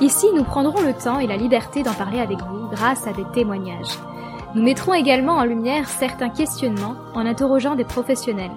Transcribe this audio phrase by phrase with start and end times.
[0.00, 3.24] ici nous prendrons le temps et la liberté d'en parler avec vous grâce à des
[3.32, 3.98] témoignages.
[4.54, 8.50] Nous mettrons également en lumière certains questionnements en interrogeant des professionnels.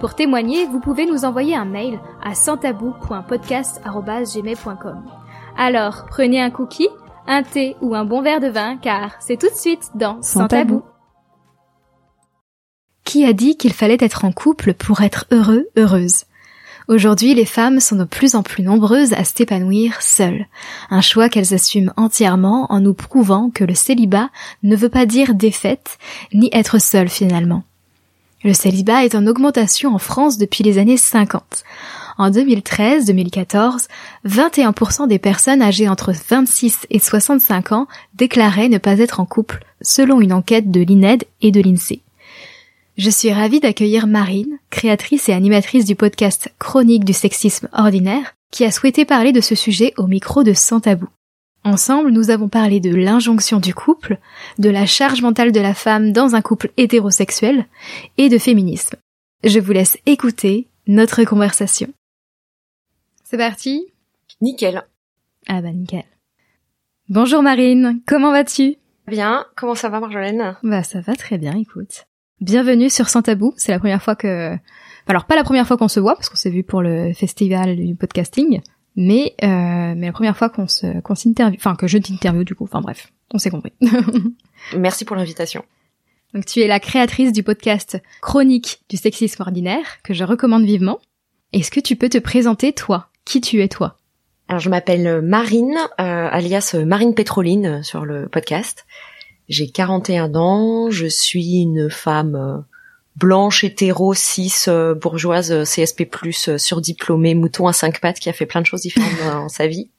[0.00, 5.04] Pour témoigner, vous pouvez nous envoyer un mail à santabou.podcast.gmail.com.
[5.56, 6.88] Alors, prenez un cookie,
[7.28, 10.48] un thé ou un bon verre de vin, car c'est tout de suite dans Sans,
[10.48, 10.82] tabou.
[13.04, 16.24] Qui a dit qu'il fallait être en couple pour être heureux, heureuse?
[16.88, 20.46] Aujourd'hui, les femmes sont de plus en plus nombreuses à s'épanouir seules.
[20.90, 24.30] Un choix qu'elles assument entièrement en nous prouvant que le célibat
[24.62, 25.98] ne veut pas dire défaite,
[26.32, 27.62] ni être seule finalement.
[28.44, 31.62] Le célibat est en augmentation en France depuis les années 50.
[32.18, 33.86] En 2013-2014,
[34.26, 39.64] 21% des personnes âgées entre 26 et 65 ans déclaraient ne pas être en couple,
[39.80, 42.02] selon une enquête de l'INED et de l'INSEE.
[43.02, 48.64] Je suis ravie d'accueillir Marine, créatrice et animatrice du podcast Chronique du sexisme ordinaire, qui
[48.64, 51.08] a souhaité parler de ce sujet au micro de Sans Tabou.
[51.64, 54.20] Ensemble, nous avons parlé de l'injonction du couple,
[54.60, 57.66] de la charge mentale de la femme dans un couple hétérosexuel
[58.18, 58.96] et de féminisme.
[59.42, 61.92] Je vous laisse écouter notre conversation.
[63.24, 63.84] C'est parti?
[64.40, 64.86] Nickel.
[65.48, 66.04] Ah bah nickel.
[67.08, 68.76] Bonjour Marine, comment vas-tu?
[69.08, 70.56] Bien, comment ça va Marjolaine?
[70.62, 72.04] Bah ça va très bien, écoute.
[72.42, 73.54] Bienvenue sur Sans Tabou.
[73.56, 74.56] C'est la première fois que,
[75.06, 77.76] alors pas la première fois qu'on se voit parce qu'on s'est vu pour le festival
[77.76, 78.60] du podcasting,
[78.96, 82.56] mais euh, mais la première fois qu'on se qu'on s'interview, enfin que je t'interview du
[82.56, 82.64] coup.
[82.64, 83.72] Enfin bref, on s'est compris.
[84.76, 85.64] Merci pour l'invitation.
[86.34, 90.98] Donc tu es la créatrice du podcast Chronique du sexisme ordinaire que je recommande vivement.
[91.52, 93.10] Est-ce que tu peux te présenter toi?
[93.24, 93.98] Qui tu es toi?
[94.48, 98.84] Alors je m'appelle Marine, euh, alias Marine Pétroline sur le podcast.
[99.52, 102.62] J'ai 41 ans, je suis une femme euh,
[103.16, 106.08] blanche, hétéro, cis, euh, bourgeoise, euh, CSP+,
[106.56, 109.90] surdiplômée, mouton à cinq pattes qui a fait plein de choses différentes dans sa vie.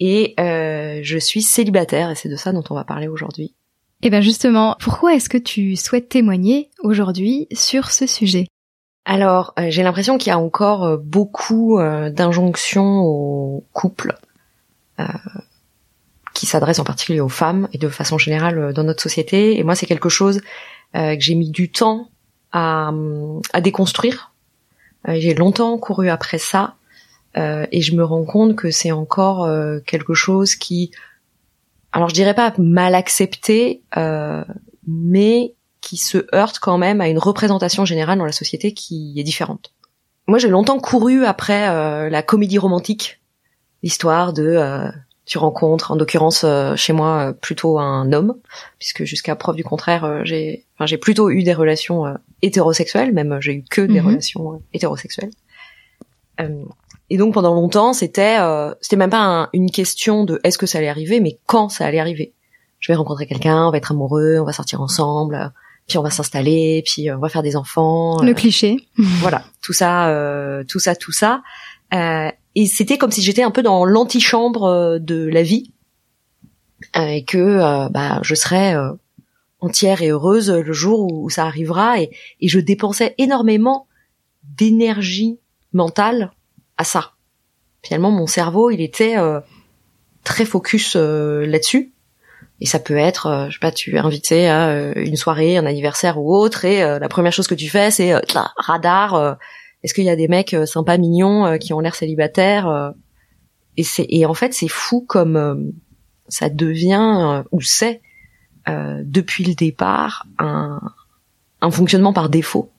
[0.00, 3.54] Et je suis célibataire et c'est de ça dont on va parler aujourd'hui.
[4.00, 8.46] Et eh bien justement, pourquoi est-ce que tu souhaites témoigner aujourd'hui sur ce sujet?
[9.04, 14.16] Alors, j'ai l'impression qu'il y a encore beaucoup d'injonctions au couple
[16.38, 19.58] qui s'adresse en particulier aux femmes et de façon générale euh, dans notre société.
[19.58, 20.40] Et moi, c'est quelque chose
[20.94, 22.10] euh, que j'ai mis du temps
[22.52, 22.92] à,
[23.52, 24.32] à déconstruire.
[25.08, 26.74] Euh, j'ai longtemps couru après ça
[27.70, 29.48] et je me rends compte que c'est encore
[29.86, 30.90] quelque chose qui,
[31.92, 33.80] alors je dirais pas mal accepté,
[34.88, 39.22] mais qui se heurte quand même à une représentation générale dans la société qui est
[39.22, 39.72] différente.
[40.26, 43.20] Moi, j'ai longtemps couru après la comédie romantique,
[43.84, 44.90] l'histoire de
[45.28, 48.34] tu rencontres, en l'occurrence euh, chez moi euh, plutôt un homme,
[48.78, 52.04] puisque jusqu'à preuve du contraire, euh, j'ai, enfin j'ai plutôt eu des relations
[52.40, 54.06] hétérosexuelles, même j'ai eu que des mhm.
[54.06, 55.30] relations hétérosexuelles.
[57.10, 58.38] et donc pendant longtemps, c'était,
[58.80, 62.00] c'était même pas une question de est-ce que ça allait arriver, mais quand ça allait
[62.00, 62.32] arriver.
[62.80, 65.52] Je vais rencontrer quelqu'un, on va être amoureux, on va sortir ensemble,
[65.88, 68.22] puis on va s'installer, puis on va faire des enfants.
[68.22, 68.88] Le cliché.
[68.96, 71.42] Voilà, tout ça, tout ça, tout ça.
[71.94, 75.70] Euh, et c'était comme si j'étais un peu dans l'antichambre euh, de la vie
[76.96, 78.74] euh, et que euh, bah, je serais
[79.60, 82.10] entière et heureuse le jour où, ça arrivera et,
[82.40, 83.86] et, je dépensais énormément
[84.42, 85.38] d'énergie
[85.72, 86.32] mentale
[86.78, 87.12] à ça.
[87.82, 89.14] Finalement, mon cerveau, il était
[90.24, 91.92] très focus là-dessus.
[92.60, 96.18] Et ça peut être, je sais pas, tu es invité à une soirée, un anniversaire
[96.18, 98.14] ou autre, et la première chose que tu fais, c'est
[98.56, 99.38] radar
[99.82, 102.90] est-ce qu'il y a des mecs euh, sympas, mignons, euh, qui ont l'air célibataires euh,
[103.76, 105.72] Et et en fait c'est fou comme
[106.28, 108.02] ça devient ou c'est
[108.66, 110.78] depuis le départ un,
[111.62, 112.70] un fonctionnement par défaut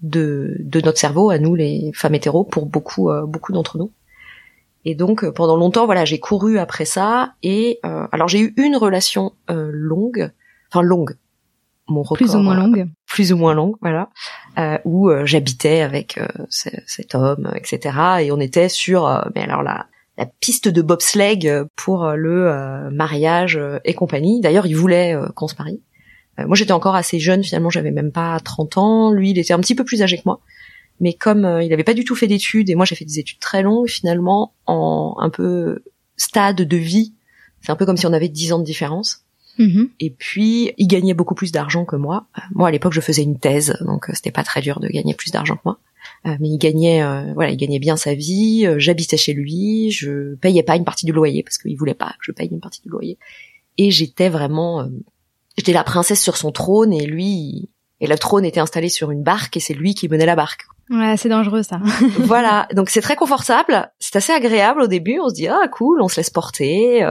[0.00, 3.90] de, de notre cerveau à nous les femmes hétéros pour beaucoup beaucoup d'entre nous.
[4.84, 9.32] Et donc pendant longtemps voilà j'ai couru après ça et alors j'ai eu une relation
[9.48, 10.30] longue,
[10.70, 11.16] enfin longue,
[11.88, 14.10] mon record, plus ou moins longue, plus ou moins longue, voilà,
[14.58, 17.96] euh, où euh, j'habitais avec euh, cet homme, etc.
[18.20, 19.86] Et on était sur, euh, mais alors la,
[20.16, 24.40] la piste de bobsleigh pour le mariage et compagnie.
[24.40, 25.80] D'ailleurs, il voulait qu'on se marie.
[26.38, 29.12] moi, j'étais encore assez jeune, finalement, j'avais même pas 30 ans.
[29.12, 30.40] Lui, il était un petit peu plus âgé que moi.
[30.98, 33.38] Mais comme il avait pas du tout fait d'études et moi j'ai fait des études
[33.38, 35.84] très longues, finalement, en un peu
[36.16, 37.14] stade de vie.
[37.60, 39.24] C'est un peu comme si on avait 10 ans de différence.
[39.58, 39.90] Mhm.
[40.00, 42.26] Et puis, il gagnait beaucoup plus d'argent que moi.
[42.38, 44.88] Euh, Moi, à l'époque, je faisais une thèse, donc euh, c'était pas très dur de
[44.88, 45.78] gagner plus d'argent que moi.
[46.26, 48.64] Euh, mais il gagnait, euh, voilà, il gagnait bien sa vie.
[48.66, 52.10] euh, J'habitais chez lui, je payais pas une partie du loyer parce qu'il voulait pas
[52.10, 53.18] que je paye une partie du loyer.
[53.76, 54.88] Et j'étais vraiment,
[55.56, 57.68] j'étais la princesse sur son trône et lui, il-
[58.00, 60.66] et le trône était installé sur une barque et c'est lui qui menait la barque.
[60.88, 61.80] Ouais, c'est dangereux ça.
[62.20, 66.00] voilà, donc c'est très confortable, c'est assez agréable au début, on se dit ah cool,
[66.00, 67.02] on se laisse porter.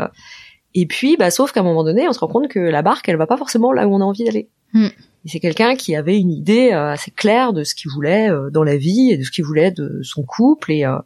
[0.80, 3.10] Et puis bah sauf qu'à un moment donné, on se rend compte que la barque,
[3.10, 4.50] elle va pas forcément là où on a envie d'aller.
[4.76, 8.50] Et c'est quelqu'un qui avait une idée euh, assez claire de ce qu'il voulait euh,
[8.52, 10.98] dans la vie et de ce qu'il voulait de son couple et euh,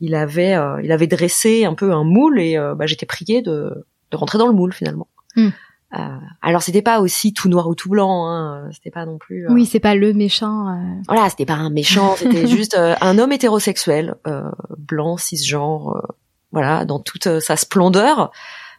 [0.00, 3.42] il avait euh, il avait dressé un peu un moule et euh, bah, j'étais priée
[3.42, 5.08] de de rentrer dans le moule finalement.
[5.36, 5.98] Euh,
[6.42, 9.46] alors c'était pas aussi tout noir ou tout blanc, hein, c'était pas non plus.
[9.48, 10.76] Oui, c'est pas le méchant.
[11.06, 14.16] voilà, c'était pas un méchant, c'était juste un homme hétérosexuel,
[14.76, 16.02] blanc, cisgenre,
[16.50, 18.32] voilà, dans toute sa splendeur,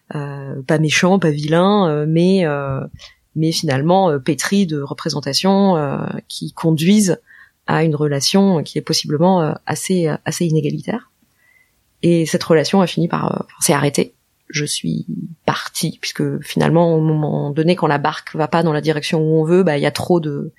[0.10, 2.82] pas méchant, pas vilain, euh, mais euh,
[3.36, 5.98] mais finalement euh, pétri de représentations euh,
[6.28, 7.20] qui conduisent
[7.68, 11.12] à une relation qui est possiblement euh, assez euh, assez inégalitaire.
[12.04, 14.14] Et cette relation a fini par euh, s'est arrêtée.
[14.50, 15.08] Je suis
[15.46, 19.42] partie puisque finalement au moment donné quand la barque va pas dans la direction où
[19.42, 20.54] on veut, bah il y a trop de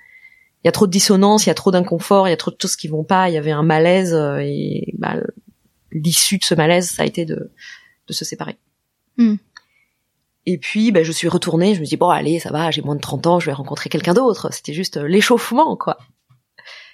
[0.65, 2.51] il y a trop de dissonance, il y a trop d'inconfort, il y a trop
[2.51, 5.15] de choses qui vont pas, il y avait un malaise euh, et bah,
[5.93, 7.53] l'issue de ce malaise, ça a été de,
[8.09, 8.57] de se séparer.
[9.19, 9.37] Hmm.
[10.49, 12.95] Et puis, bah, je suis retournée, je me dis bon allez, ça va, j'ai moins
[12.95, 14.53] de 30 ans, je vais rencontrer quelqu'un d'autre.
[14.53, 15.99] C'était juste euh, l'échauffement, quoi.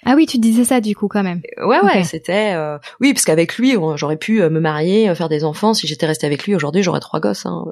[0.05, 1.41] Ah oui, tu disais ça du coup quand même.
[1.65, 2.05] Ouais, ouais, Ok.
[2.05, 5.73] c'était euh, oui, parce qu'avec lui, j'aurais pu euh, me marier, euh, faire des enfants.
[5.73, 7.65] Si j'étais restée avec lui aujourd'hui, j'aurais trois gosses hein,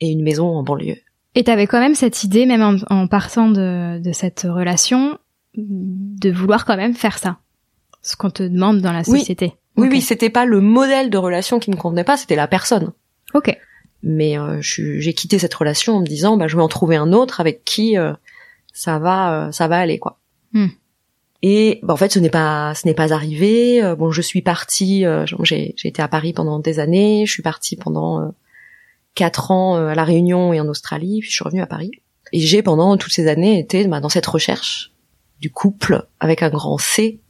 [0.00, 0.96] et une maison en banlieue.
[1.34, 5.18] Et t'avais quand même cette idée, même en, en partant de, de cette relation,
[5.56, 7.38] de vouloir quand même faire ça.
[8.02, 9.20] Ce qu'on te demande dans la Oui.
[9.20, 9.52] société.
[9.76, 9.92] Oui, Ok.
[9.92, 12.92] oui, c'était pas le modèle de relation qui me convenait pas, c'était la personne.
[13.34, 13.56] Ok.
[14.02, 17.12] Mais euh, j'ai quitté cette relation en me disant bah je vais en trouver un
[17.12, 18.12] autre avec qui euh,
[18.72, 20.18] ça va euh, ça va aller quoi.
[20.52, 20.68] Hmm.
[21.42, 23.82] et bah, en fait ce n'est pas ce n'est pas arrivé.
[23.82, 27.26] Euh, bon je suis partie euh, j'ai été à Paris pendant des années.
[27.26, 28.28] Je suis partie pendant euh,
[29.14, 31.20] quatre ans euh, à la Réunion et en Australie.
[31.20, 31.90] Puis je suis revenue à Paris.
[32.32, 34.92] Et j'ai pendant toutes ces années été bah, dans cette recherche
[35.40, 37.20] du couple avec un grand C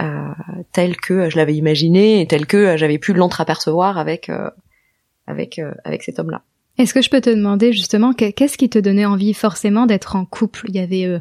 [0.00, 0.32] euh,
[0.72, 4.50] tel que je l'avais imaginé et tel que j'avais pu l'entreapercevoir avec euh,
[5.30, 6.42] avec euh, avec cet homme-là.
[6.78, 10.16] Est-ce que je peux te demander justement que- qu'est-ce qui te donnait envie forcément d'être
[10.16, 10.66] en couple?
[10.68, 11.18] Il y avait, euh,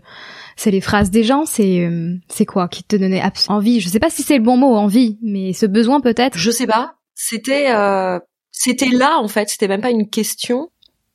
[0.56, 3.80] c'est les phrases des gens, c'est euh, c'est quoi qui te donnait envie?
[3.82, 6.38] Je sais pas si c'est le bon mot, envie, mais ce besoin peut-être?
[6.38, 6.96] Je sais pas.
[7.16, 8.20] C'était euh,
[8.52, 9.50] c'était là en fait.
[9.50, 10.70] C'était même pas une question.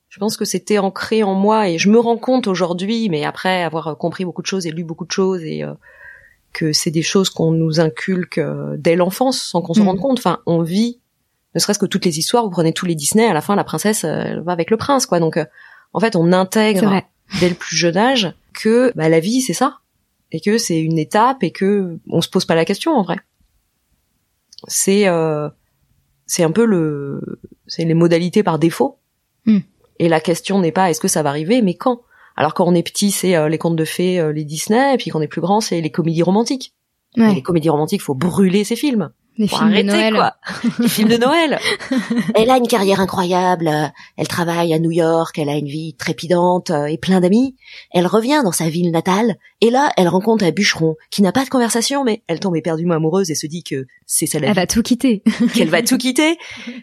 [0.09, 3.63] Je pense que c'était ancré en moi et je me rends compte aujourd'hui, mais après
[3.63, 5.73] avoir euh, compris beaucoup de choses et lu beaucoup de choses et euh,
[6.53, 9.87] que c'est des choses qu'on nous inculque euh, dès l'enfance sans qu'on se Mhm.
[9.87, 10.19] rende compte.
[10.19, 11.01] Enfin, on vit.
[11.55, 13.63] Ne serait-ce que toutes les histoires, vous prenez tous les Disney, à la fin la
[13.63, 15.19] princesse euh, elle va avec le prince, quoi.
[15.19, 15.45] Donc, euh,
[15.93, 17.01] en fait, on intègre
[17.39, 19.79] dès le plus jeune âge que bah, la vie c'est ça
[20.31, 23.17] et que c'est une étape et que on se pose pas la question en vrai.
[24.67, 25.49] C'est euh,
[26.25, 27.21] c'est un peu le
[27.67, 28.97] c'est les modalités par défaut.
[29.45, 29.59] Hmm.
[29.99, 32.01] Et la question n'est pas est-ce que ça va arriver mais quand?
[32.35, 34.97] Alors quand on est petit c'est euh, les contes de fées, euh, les Disney et
[34.97, 36.73] puis quand on est plus grand c'est les comédies romantiques.
[37.17, 39.09] Et les comédies romantiques faut brûler ces films.
[39.37, 40.13] Les films arrêter de Noël.
[40.13, 40.33] quoi.
[40.79, 41.59] les films de Noël.
[42.35, 43.69] Elle a une carrière incroyable,
[44.17, 47.55] elle travaille à New York, elle a une vie trépidante et plein d'amis.
[47.91, 51.43] Elle revient dans sa ville natale et là, elle rencontre un bûcheron qui n'a pas
[51.43, 54.53] de conversation mais elle tombe éperdument amoureuse et se dit que c'est ça la Elle
[54.53, 55.23] vie, va tout quitter.
[55.53, 56.37] qu'elle va tout quitter,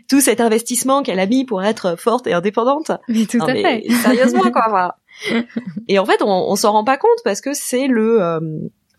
[0.08, 2.90] tout cet investissement qu'elle a mis pour être forte et indépendante.
[3.08, 3.90] mais tout Non, à mais fait.
[4.02, 4.66] Sérieusement quoi.
[4.68, 4.96] voilà.
[5.88, 8.40] Et en fait, on, on s'en rend pas compte parce que c'est le euh,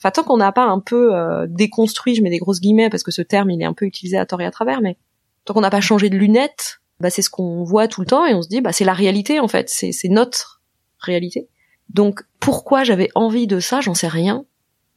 [0.03, 3.03] Enfin, tant qu'on n'a pas un peu euh, déconstruit, je mets des grosses guillemets parce
[3.03, 4.97] que ce terme il est un peu utilisé à tort et à travers, mais
[5.45, 8.25] tant qu'on n'a pas changé de lunettes, bah c'est ce qu'on voit tout le temps
[8.25, 10.61] et on se dit bah c'est la réalité en fait, c'est c'est notre
[10.99, 11.47] réalité.
[11.89, 14.45] Donc pourquoi j'avais envie de ça, j'en sais rien.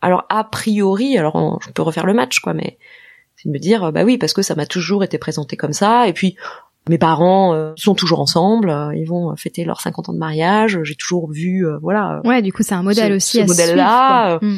[0.03, 2.79] Alors a priori, alors on- je peux refaire le match quoi, mais
[3.37, 6.09] c'est de me dire bah oui parce que ça m'a toujours été présenté comme ça
[6.09, 6.37] et puis
[6.89, 10.79] mes parents euh, sont toujours ensemble, euh, ils vont fêter leurs 50 ans de mariage,
[10.85, 13.47] j'ai toujours vu euh, voilà Ouais, du coup, c'est un modèle Ce- aussi ce à
[13.47, 14.39] modèle-là, suivre.
[14.41, 14.49] quoi.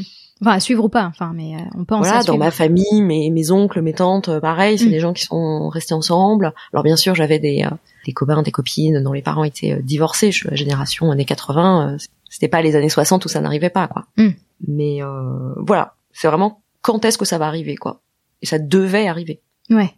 [0.40, 3.02] Enfin, à suivre ou pas, enfin, mais euh, on pense voilà, à dans ma famille,
[3.02, 4.90] mes, mes oncles, mes tantes, euh, pareil, c'est Mm.
[4.90, 6.52] des gens qui sont restés ensemble.
[6.72, 7.74] Alors bien sûr, j'avais des, euh,
[8.06, 10.30] des copains, des copines dont les parents étaient divorcés.
[10.30, 11.94] Je suis la génération années 80.
[11.94, 11.96] euh,
[12.30, 14.04] c'était pas les années 60 où ça n'arrivait pas, quoi.
[14.16, 14.28] Mm.
[14.68, 18.00] Mais euh, voilà, c'est vraiment quand est-ce que ça va arriver, quoi.
[18.42, 19.40] Et ça devait arriver.
[19.70, 19.92] Ouais.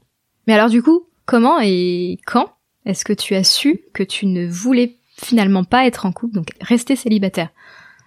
[0.47, 2.47] Mais alors, du coup, comment et quand
[2.87, 6.53] est-ce que tu as su que tu ne voulais finalement pas être en couple, donc
[6.63, 7.51] rester célibataire?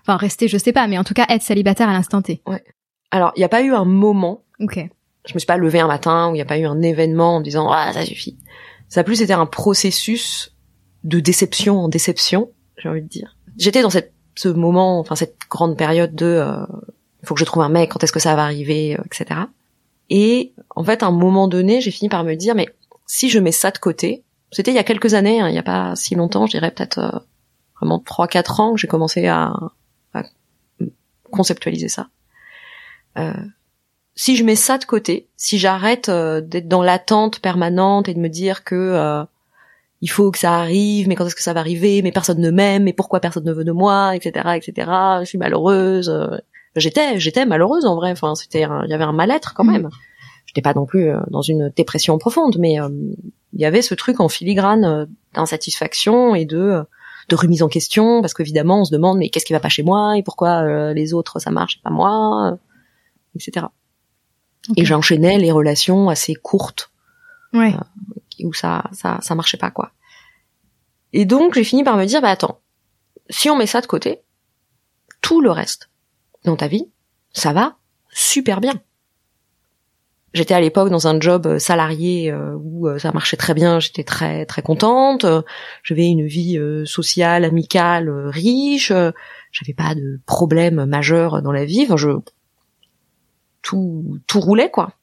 [0.06, 2.42] Enfin, rester, je sais pas, mais en tout cas, être célibataire à l'instant T.
[3.12, 4.78] Alors, il n'y a pas eu un moment Ok.
[5.26, 7.38] je me suis pas levée un matin où il n'y a pas eu un événement
[7.38, 8.38] en me disant ah ça suffit
[8.90, 10.56] Ça a plus été un processus
[11.04, 13.36] de déception en déception, j'ai envie de dire.
[13.58, 16.66] J'étais dans cette, ce moment, enfin cette grande période de euh,
[17.24, 19.42] faut que je trouve un mec, quand est-ce que ça va arriver, euh, etc.
[20.10, 22.68] Et en fait, à un moment donné, j'ai fini par me dire, mais
[23.06, 25.60] si je mets ça de côté, c'était il y a quelques années, hein, il n'y
[25.60, 27.20] a pas si longtemps, je dirais peut-être euh,
[27.80, 29.54] vraiment trois quatre ans que j'ai commencé à,
[31.34, 32.08] conceptualiser ça.
[33.18, 33.34] Euh,
[34.16, 38.20] si je mets ça de côté, si j'arrête euh, d'être dans l'attente permanente et de
[38.20, 39.24] me dire que euh,
[40.02, 42.52] il faut que ça arrive, mais quand est-ce que ça va arriver, mais personne ne
[42.52, 44.92] m'aime, mais pourquoi personne ne veut de moi, etc., etc.
[45.22, 46.10] Je suis malheureuse.
[46.10, 46.38] Euh,
[46.76, 48.12] j'étais, j'étais malheureuse en vrai.
[48.12, 49.90] Enfin, c'était, il y avait un mal-être quand même.
[50.46, 52.76] J'étais pas non plus dans une dépression profonde, mais
[53.54, 56.84] il y avait ce truc en filigrane d'insatisfaction et de
[57.30, 59.84] de remise en question, parce qu'évidemment, on se demande mais qu'est-ce qui va pas chez
[59.84, 62.58] moi et pourquoi les autres ça marche et pas moi,
[63.36, 63.68] etc.
[64.70, 64.82] Okay.
[64.82, 66.92] Et j'enchaînais les relations assez courtes.
[67.54, 67.74] Ouais.
[67.74, 69.92] Euh, où ça, ça, ça marchait pas, quoi.
[71.14, 72.60] Et donc, j'ai fini par me dire, bah attends,
[73.30, 74.22] si on met ça de côté,
[75.22, 75.90] tout le reste
[76.44, 76.90] dans ta vie,
[77.32, 77.78] ça va
[78.10, 78.74] super bien.
[80.34, 84.04] J'étais à l'époque dans un job salarié euh, où euh, ça marchait très bien, j'étais
[84.04, 85.26] très très contente.
[85.84, 88.92] J'avais une vie euh, sociale, amicale, riche.
[89.52, 91.84] J'avais pas de problème majeur dans la vie.
[91.84, 92.10] Enfin, je
[93.62, 94.94] tout tout roulait quoi.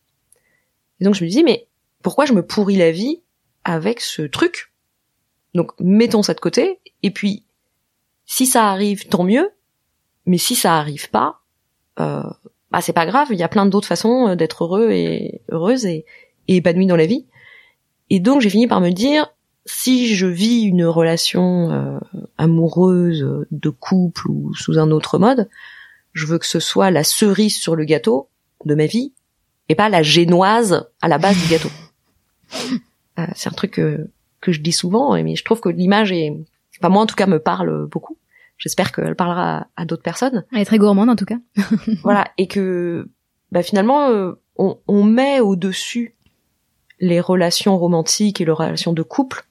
[1.00, 1.68] Et donc je me dis mais
[2.02, 3.22] pourquoi je me pourris la vie
[3.64, 4.72] avec ce truc?
[5.54, 7.44] Donc mettons ça de côté et puis
[8.26, 9.50] si ça arrive tant mieux,
[10.26, 11.40] mais si ça arrive pas,
[11.98, 12.22] euh,
[12.70, 13.28] bah c'est pas grave.
[13.30, 16.04] Il y a plein d'autres façons d'être heureux et heureuse et,
[16.48, 17.26] et épanouie dans la vie.
[18.10, 19.32] Et donc j'ai fini par me dire
[19.66, 21.98] si je vis une relation euh,
[22.38, 25.48] amoureuse de couple ou sous un autre mode,
[26.12, 28.28] je veux que ce soit la cerise sur le gâteau
[28.64, 29.12] de ma vie
[29.68, 31.70] et pas la génoise à la base du gâteau.
[33.18, 34.08] Euh, c'est un truc que,
[34.40, 36.36] que je dis souvent, mais je trouve que l'image est,
[36.78, 38.16] enfin moi en tout cas me parle beaucoup.
[38.60, 40.44] J'espère qu'elle parlera à, d'autres personnes.
[40.52, 41.38] Elle est très gourmande en tout cas.
[42.04, 43.08] voilà et que
[43.50, 46.14] bah, finalement euh, on, on met au dessus
[47.00, 49.46] les relations romantiques et les relations de couple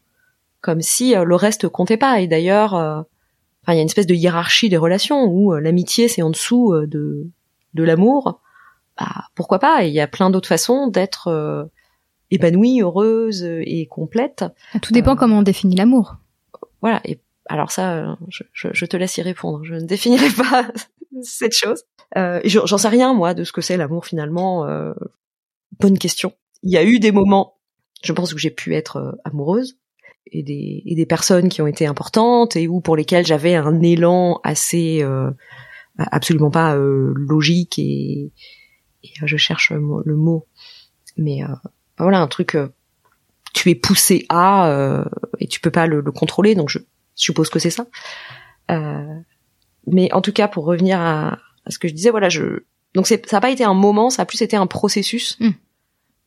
[0.61, 2.19] comme si euh, le reste comptait pas.
[2.19, 3.01] Et d'ailleurs, euh,
[3.63, 6.29] enfin il y a une espèce de hiérarchie des relations où euh, l'amitié c'est en
[6.29, 7.27] dessous de
[7.73, 8.41] de l'amour
[8.97, 9.83] bah, pourquoi pas?
[9.83, 11.69] Il y a plein d'autres façons d'être
[12.31, 14.43] épanouie, heureuse et complète.
[14.81, 16.17] Tout dépend comment on définit l'amour.
[16.81, 16.99] Voilà.
[17.05, 19.63] Et alors ça, je, je, je, te laisse y répondre.
[19.63, 20.71] Je ne définirai pas
[21.21, 21.83] cette chose.
[22.17, 24.65] Euh, J'en sais rien moi de ce que c'est l'amour finalement.
[24.65, 24.93] Euh,
[25.79, 26.33] bonne question.
[26.63, 27.57] Il y a eu des moments,
[28.03, 29.77] je pense que j'ai pu être euh, amoureuse
[30.31, 33.81] et des, et des personnes qui ont été importantes et ou pour lesquelles j'avais un
[33.81, 35.31] élan assez euh,
[35.97, 38.31] absolument pas logique et,
[39.03, 40.47] et euh, je cherche le mot,
[41.17, 41.47] mais euh,
[41.97, 42.55] voilà un truc.
[42.55, 42.69] Euh,
[43.53, 45.03] tu es poussé à
[45.39, 46.77] et tu peux pas le, le contrôler, donc je
[47.23, 47.85] suppose que c'est ça.
[49.87, 52.63] mais en tout cas, pour revenir à, à, ce que je disais, voilà, je
[52.95, 55.37] donc ça n'a pas été un moment, ça a plus été un processus.
[55.39, 55.49] Mm.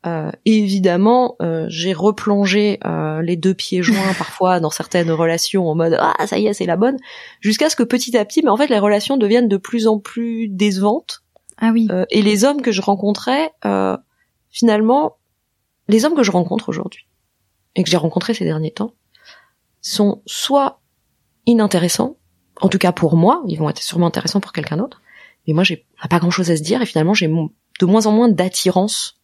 [0.05, 5.77] Euh, évidemment, euh, j'ai replongé euh, les deux pieds joints parfois dans certaines relations en
[5.77, 6.97] mode ah ça y est c'est la bonne,
[7.41, 10.01] jusqu'à ce que petit à petit, mais en fait les relations deviennent de plus en
[10.01, 11.23] plus décevantes
[11.63, 11.87] ah oui.
[11.93, 13.97] Euh, et les hommes que je rencontrais, euh,
[14.51, 15.19] finalement,
[15.87, 17.07] les hommes que je rencontre aujourd'hui
[17.77, 18.95] et que j'ai rencontrés ces derniers temps
[19.81, 20.82] sont soit
[21.47, 22.17] inintéressants,
[22.61, 25.03] en tout cas pour moi, ils vont être sûrement intéressants pour quelqu'un d'autre,
[25.47, 28.13] mais moi j'ai pas grand chose à se dire et finalement j'ai de moins en
[28.13, 29.21] moins d'attirance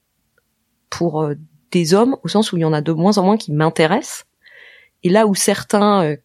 [0.90, 1.34] pour euh,
[1.70, 4.24] des hommes au sens où il y en a de moins en moins qui m'intéressent.
[5.02, 6.16] Et là où certains euh,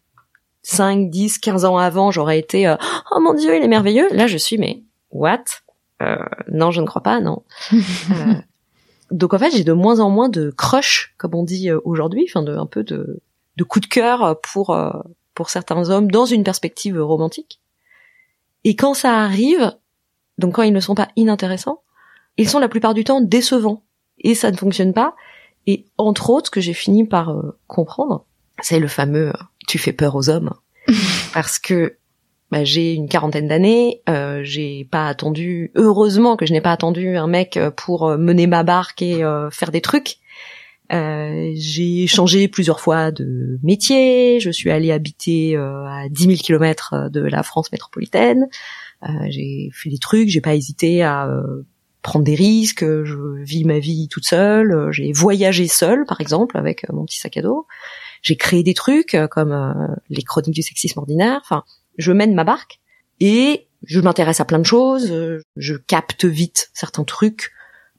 [0.62, 2.76] 5, 10, 15 ans avant j'aurais été euh,
[3.12, 4.08] oh mon dieu il est merveilleux!
[4.12, 5.44] Là je suis mais what?
[6.02, 6.16] Euh,
[6.50, 7.44] non, je ne crois pas, non.
[9.10, 12.42] Donc en fait, j'ai de moins en moins de crush, comme on dit aujourd'hui, enfin
[12.42, 13.20] de un peu de,
[13.56, 14.76] de coup de cœur pour
[15.34, 17.60] pour certains hommes dans une perspective romantique.
[18.64, 19.72] Et quand ça arrive,
[20.38, 21.82] donc quand ils ne sont pas inintéressants,
[22.36, 23.82] ils sont la plupart du temps décevants
[24.18, 25.14] et ça ne fonctionne pas.
[25.66, 27.34] Et entre autres, ce que j'ai fini par
[27.66, 28.26] comprendre,
[28.60, 29.32] c'est le fameux
[29.66, 30.54] "tu fais peur aux hommes",
[31.32, 31.96] parce que
[32.54, 37.16] bah, j'ai une quarantaine d'années, euh, j'ai pas attendu, heureusement que je n'ai pas attendu
[37.16, 40.18] un mec euh, pour euh, mener ma barque et euh, faire des trucs.
[40.92, 47.08] Euh, j'ai changé plusieurs fois de métier, je suis allée habiter à 10 000 kilomètres
[47.10, 48.46] de la France métropolitaine,
[49.28, 51.28] j'ai fait des trucs, j'ai pas hésité à
[52.02, 56.86] prendre des risques, je vis ma vie toute seule, j'ai voyagé seule par exemple avec
[56.92, 57.66] mon petit sac à dos,
[58.20, 61.64] j'ai créé des trucs comme les chroniques du sexisme ordinaire, enfin
[61.96, 62.80] je mène ma barque
[63.20, 65.12] et je m'intéresse à plein de choses,
[65.56, 67.52] je capte vite certains trucs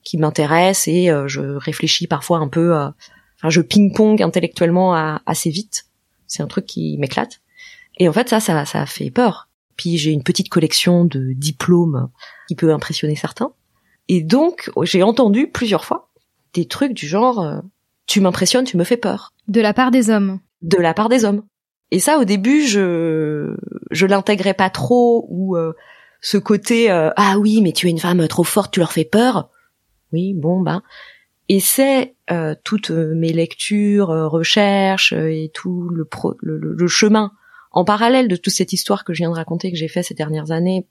[0.06, 2.96] qui m'intéressent et euh, je réfléchis parfois un peu à,
[3.38, 4.94] enfin je ping-pong intellectuellement
[5.26, 5.88] assez vite.
[6.28, 7.42] C'est un truc qui m'éclate.
[7.98, 9.50] Et en fait ça ça ça fait peur.
[9.76, 12.10] Puis j'ai une petite collection de diplômes
[12.48, 13.52] qui peut impressionner certains.
[14.08, 16.06] Et donc j'ai entendu plusieurs fois
[16.56, 17.60] des trucs du genre euh,
[18.08, 19.34] tu m'impressionnes, tu me fais peur.
[19.48, 20.40] De la part des hommes.
[20.62, 21.44] De la part des hommes.
[21.92, 23.56] Et ça, au début, je
[23.92, 25.74] je l'intégrais pas trop ou euh,
[26.22, 29.06] ce côté euh, ah oui, mais tu es une femme trop forte, tu leur fais
[29.06, 29.50] peur.
[30.16, 30.82] Oui, bon bah.
[31.50, 37.34] Et c'est euh, toutes mes lectures, recherches et tout le, pro, le, le, chemin
[37.72, 40.14] en parallèle de toute cette histoire que je viens de raconter que j'ai fait ces
[40.14, 40.88] dernières années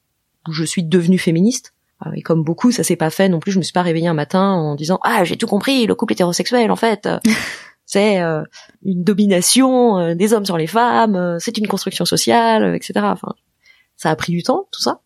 [0.47, 1.75] où je suis devenue féministe.
[2.15, 3.51] Et comme beaucoup, ça s'est pas fait non plus.
[3.51, 6.13] Je me suis pas réveillée un matin en disant ah j'ai tout compris, le couple
[6.13, 7.09] hétérosexuel en fait.
[7.87, 8.43] c'est euh,
[8.85, 12.93] une domination euh, des hommes sur les femmes, euh, c'est une construction sociale, etc.
[13.05, 13.35] Enfin,
[13.97, 15.01] ça a pris du temps, tout ça.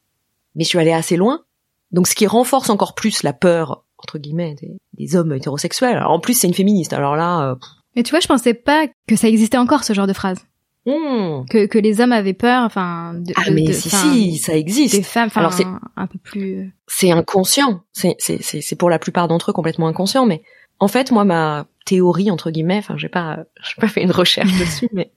[0.54, 1.44] Mais je suis allée assez loin.
[1.92, 4.56] Donc, ce qui renforce encore plus la peur entre guillemets
[4.94, 5.96] des, hommes hétérosexuels.
[5.96, 6.92] Alors, en plus, c'est une féministe.
[6.92, 7.56] Alors là.
[7.96, 10.38] Mais tu vois, je pensais pas que ça existait encore ce genre de phrase.
[10.86, 11.44] Hmm.
[11.50, 13.14] Que, que les hommes avaient peur, enfin.
[13.14, 14.94] De, ah mais si si, ça existe.
[14.94, 16.74] Des femmes, alors c'est un peu plus.
[16.86, 17.82] C'est inconscient.
[17.92, 20.42] C'est c'est c'est pour la plupart d'entre eux complètement inconscient, mais
[20.80, 24.52] en fait, moi, ma théorie entre guillemets, enfin, j'ai pas, j'ai pas fait une recherche
[24.58, 25.12] dessus, mais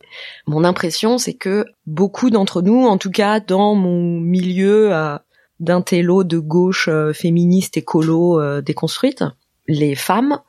[0.47, 5.17] mon impression, c'est que beaucoup d'entre nous, en tout cas dans mon milieu euh,
[5.61, 9.23] d'intello de gauche euh, féministe écolo euh, déconstruite,
[9.67, 10.39] les femmes,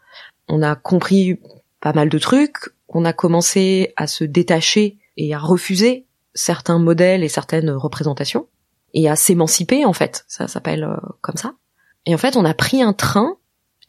[0.48, 1.38] on a compris
[1.80, 2.56] pas mal de trucs,
[2.88, 8.48] on a commencé à se détacher et à refuser certains modèles et certaines représentations
[8.94, 10.88] et à s'émanciper en fait, ça s'appelle
[11.20, 11.54] comme ça.
[12.06, 13.36] Et en fait, on a pris un train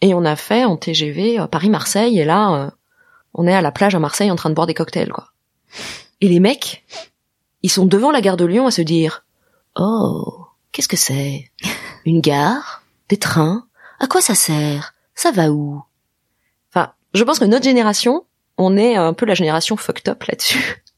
[0.03, 2.69] et on a fait en TGV euh, Paris-Marseille, et là, euh,
[3.33, 5.29] on est à la plage à Marseille en train de boire des cocktails, quoi.
[6.19, 6.85] Et les mecs,
[7.61, 9.25] ils sont devant la gare de Lyon à se dire,
[9.77, 11.49] oh, qu'est-ce que c'est?
[12.05, 12.83] Une gare?
[13.07, 13.65] Des trains?
[13.99, 14.93] À quoi ça sert?
[15.15, 15.81] Ça va où?
[16.69, 18.25] Enfin, je pense que notre génération,
[18.57, 20.83] on est un peu la génération fucked up là-dessus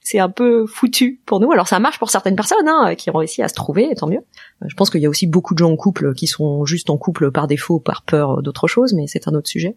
[0.00, 1.52] c'est un peu foutu pour nous.
[1.52, 4.24] Alors ça marche pour certaines personnes hein, qui ont réussi à se trouver, tant mieux.
[4.62, 6.88] Euh, je pense qu'il y a aussi beaucoup de gens en couple qui sont juste
[6.88, 9.76] en couple par défaut, par peur d'autre chose, mais c'est un autre sujet.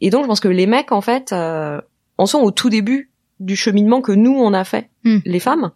[0.00, 1.80] Et donc je pense que les mecs en fait euh,
[2.16, 5.18] en sont au tout début du cheminement que nous on a fait, hmm.
[5.24, 5.72] les femmes.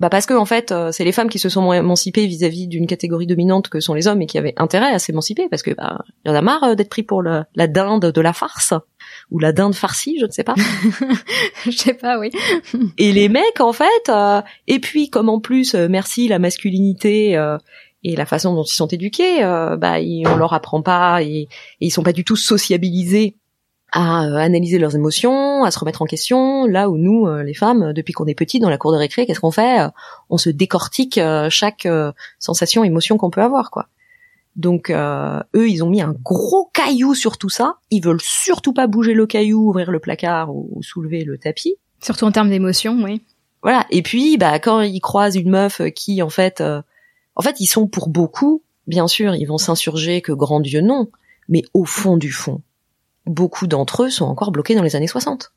[0.00, 2.86] Bah parce que en fait, euh, c'est les femmes qui se sont émancipées vis-à-vis d'une
[2.86, 6.04] catégorie dominante que sont les hommes et qui avaient intérêt à s'émanciper parce que bah
[6.24, 8.74] y en a marre d'être pris pour la dinde de la farce
[9.30, 10.54] ou la dinde farcie, je ne sais pas.
[11.64, 12.30] je sais pas, oui.
[12.98, 17.36] et les mecs, en fait, euh, et puis comme en plus, euh, merci la masculinité
[17.36, 17.58] euh,
[18.04, 21.48] et la façon dont ils sont éduqués, bah on leur apprend pas et, et,
[21.80, 23.36] ils sont pas du tout sociabilisés
[23.92, 26.66] à analyser leurs émotions, à se remettre en question.
[26.66, 29.40] Là où nous, les femmes, depuis qu'on est petits dans la cour de récré, qu'est-ce
[29.40, 29.86] qu'on fait
[30.28, 31.88] On se décortique chaque
[32.38, 33.88] sensation, émotion qu'on peut avoir, quoi.
[34.58, 37.76] Donc euh, eux, ils ont mis un gros caillou sur tout ça.
[37.90, 41.76] Ils veulent surtout pas bouger le caillou, ouvrir le placard ou, soulever le tapis.
[42.02, 43.22] Surtout en termes d'émotion, oui.
[43.62, 43.86] Voilà.
[43.90, 46.82] Et puis, bah, quand ils croisent une meuf qui, en fait, euh,
[47.36, 51.08] en fait, ils sont pour beaucoup, bien sûr, ils vont s'insurger que grand Dieu non,
[51.48, 52.60] mais au fond du fond,
[53.28, 55.52] beaucoup d'entre eux sont encore bloqués dans les années 60.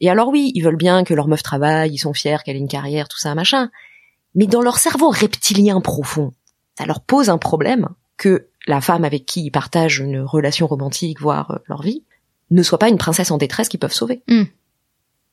[0.00, 2.60] Et alors oui, ils veulent bien que leur meuf travaille, ils sont fiers qu'elle ait
[2.60, 3.70] une carrière, tout ça, machin.
[4.34, 6.32] Mais dans leur cerveau reptilien profond,
[6.78, 11.20] ça leur pose un problème que la femme avec qui ils partagent une relation romantique,
[11.20, 12.04] voire euh, leur vie,
[12.50, 14.22] ne soit pas une princesse en détresse qu'ils peuvent sauver.
[14.28, 14.44] Hmm.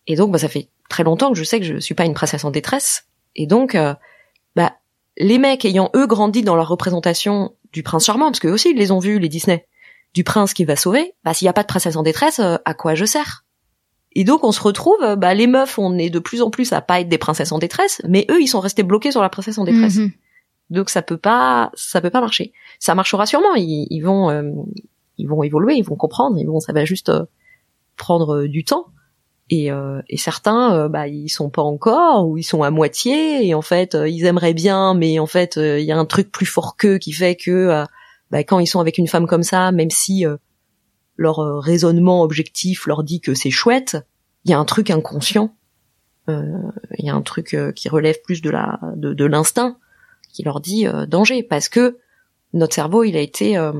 [0.08, 2.14] Et donc, bah, ça fait très longtemps que je sais que je suis pas une
[2.14, 3.06] princesse en détresse.
[3.36, 3.94] Et donc, euh,
[4.56, 4.74] bah,
[5.18, 8.78] les mecs ayant eux grandi dans leur représentation du prince charmant, parce que aussi ils
[8.78, 9.68] les ont vus, les Disney,
[10.14, 12.58] du prince qui va sauver, bah, s'il n'y a pas de princesse en détresse, euh,
[12.66, 13.46] à quoi je sers?
[14.14, 16.82] Et donc, on se retrouve, bah, les meufs, on est de plus en plus à
[16.82, 19.58] pas être des princesses en détresse, mais eux, ils sont restés bloqués sur la princesse
[19.58, 19.98] en détresse.
[19.98, 20.12] Mhm.
[20.70, 22.52] Donc ça peut pas, ça peut pas marcher.
[22.80, 23.56] Ça marchera sûrement.
[23.56, 24.52] Ils, ils vont, euh,
[25.18, 26.38] ils vont évoluer, ils vont comprendre.
[26.40, 27.24] Ils vont, ça va juste euh,
[27.96, 28.88] prendre euh, du temps.
[29.50, 29.70] Et,
[30.10, 33.48] et certains, bah, ils sont pas encore ou ils sont à moitié.
[33.48, 36.46] Et en fait, ils aimeraient bien, mais en fait, il y a un truc plus
[36.46, 37.86] fort qu'eux qui fait que
[38.32, 40.26] bah, quand ils sont avec une femme comme ça, même si
[41.16, 43.98] leur raisonnement objectif leur dit que c'est chouette,
[44.46, 45.56] il y a un truc inconscient.
[46.28, 49.78] Il y a un truc qui relève plus de la de, de l'instinct
[50.38, 51.98] qui leur dit euh, danger parce que
[52.54, 53.74] notre cerveau il a été euh,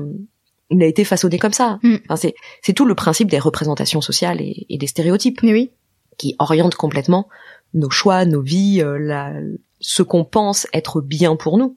[0.70, 1.78] il a été façonné comme ça.
[1.82, 1.96] Mm.
[2.04, 5.70] Enfin, c'est c'est tout le principe des représentations sociales et, et des stéréotypes oui.
[6.18, 7.28] qui orientent complètement
[7.74, 9.34] nos choix, nos vies, euh, la,
[9.80, 11.76] ce qu'on pense être bien pour nous.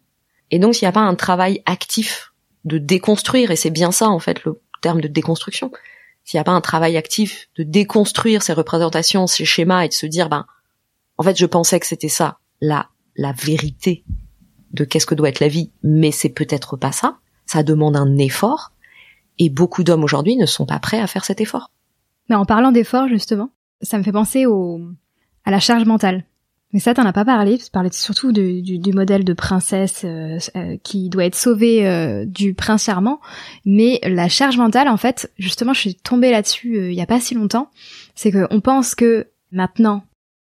[0.49, 2.30] Et donc s'il n'y a pas un travail actif
[2.65, 5.71] de déconstruire et c'est bien ça en fait le terme de déconstruction.
[6.23, 9.93] S'il n'y a pas un travail actif de déconstruire ces représentations, ces schémas et de
[9.93, 10.45] se dire ben
[11.17, 14.03] en fait je pensais que c'était ça, la la vérité
[14.73, 17.17] de qu'est-ce que doit être la vie, mais c'est peut-être pas ça.
[17.45, 18.71] Ça demande un effort.
[19.37, 21.71] Et beaucoup d'hommes aujourd'hui ne sont pas prêts à faire cet effort.
[22.29, 23.49] Mais en parlant d'effort, justement,
[23.81, 24.79] ça me fait penser au,
[25.45, 26.25] à la charge mentale.
[26.73, 27.57] Mais ça, t'en as pas parlé.
[27.57, 32.25] Tu parlais surtout du, du, modèle de princesse euh, euh, qui doit être sauvée euh,
[32.25, 33.19] du prince charmant.
[33.65, 37.19] Mais la charge mentale, en fait, justement, je suis tombée là-dessus il y a pas
[37.19, 37.69] si longtemps.
[38.15, 40.03] C'est qu'on pense que maintenant,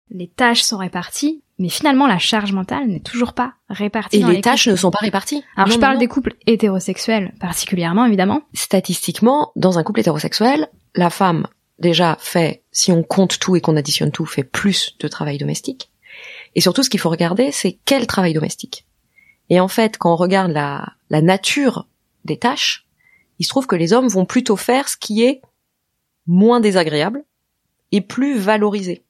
[0.09, 4.17] les tâches sont réparties, mais finalement, la charge mentale n'est toujours pas répartie.
[4.17, 5.43] Et les, tâches ne sont pas réparties.
[5.55, 8.41] Alors, je parle des couples hétérosexuels particulièrement, évidemment.
[8.53, 11.47] Statistiquement, dans un couple hétérosexuel, la femme
[11.79, 15.91] déjà fait, si on compte tout et qu'on additionne tout, fait plus de travail domestique.
[16.55, 18.85] Et surtout, ce qu'il faut regarder, c'est quel travail domestique.
[19.49, 21.87] Et en fait, quand on regarde la, nature
[22.23, 22.87] des tâches,
[23.39, 25.41] il se trouve que les hommes vont plutôt faire ce qui est
[26.25, 27.23] moins désagréable
[27.91, 29.03] et plus valorisé.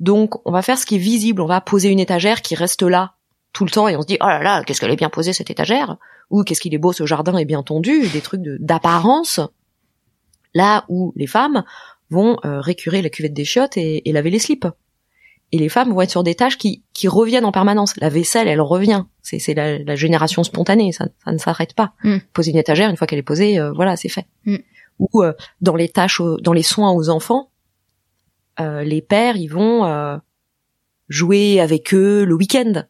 [0.00, 1.40] Donc, on va faire ce qui est visible.
[1.40, 3.14] On va poser une étagère qui reste là
[3.52, 5.32] tout le temps et on se dit, oh là là, qu'est-ce qu'elle est bien posée
[5.32, 5.96] cette étagère?
[6.30, 9.40] Ou qu'est-ce qu'il est beau, ce jardin est bien tondu, des trucs d'apparence.
[10.52, 11.64] Là où les femmes
[12.10, 14.66] vont euh, récurer la cuvette des chiottes et, laver les slips.
[15.54, 17.96] Et les femmes vont être sur des tâches qui, qui reviennent en permanence.
[17.98, 19.04] La vaisselle, elle revient.
[19.22, 21.92] C'est la, la, génération spontanée, ça, ça ne s'arrête pas.
[22.02, 22.16] Mm.
[22.32, 24.26] Poser une étagère, une fois qu'elle est posée, euh, voilà, c'est fait.
[24.46, 24.56] Mm.
[24.98, 27.50] Ou euh, dans les tâches, dans les soins aux enfants,
[28.58, 30.20] les pères, ils vont
[31.08, 32.84] jouer avec eux le week-end.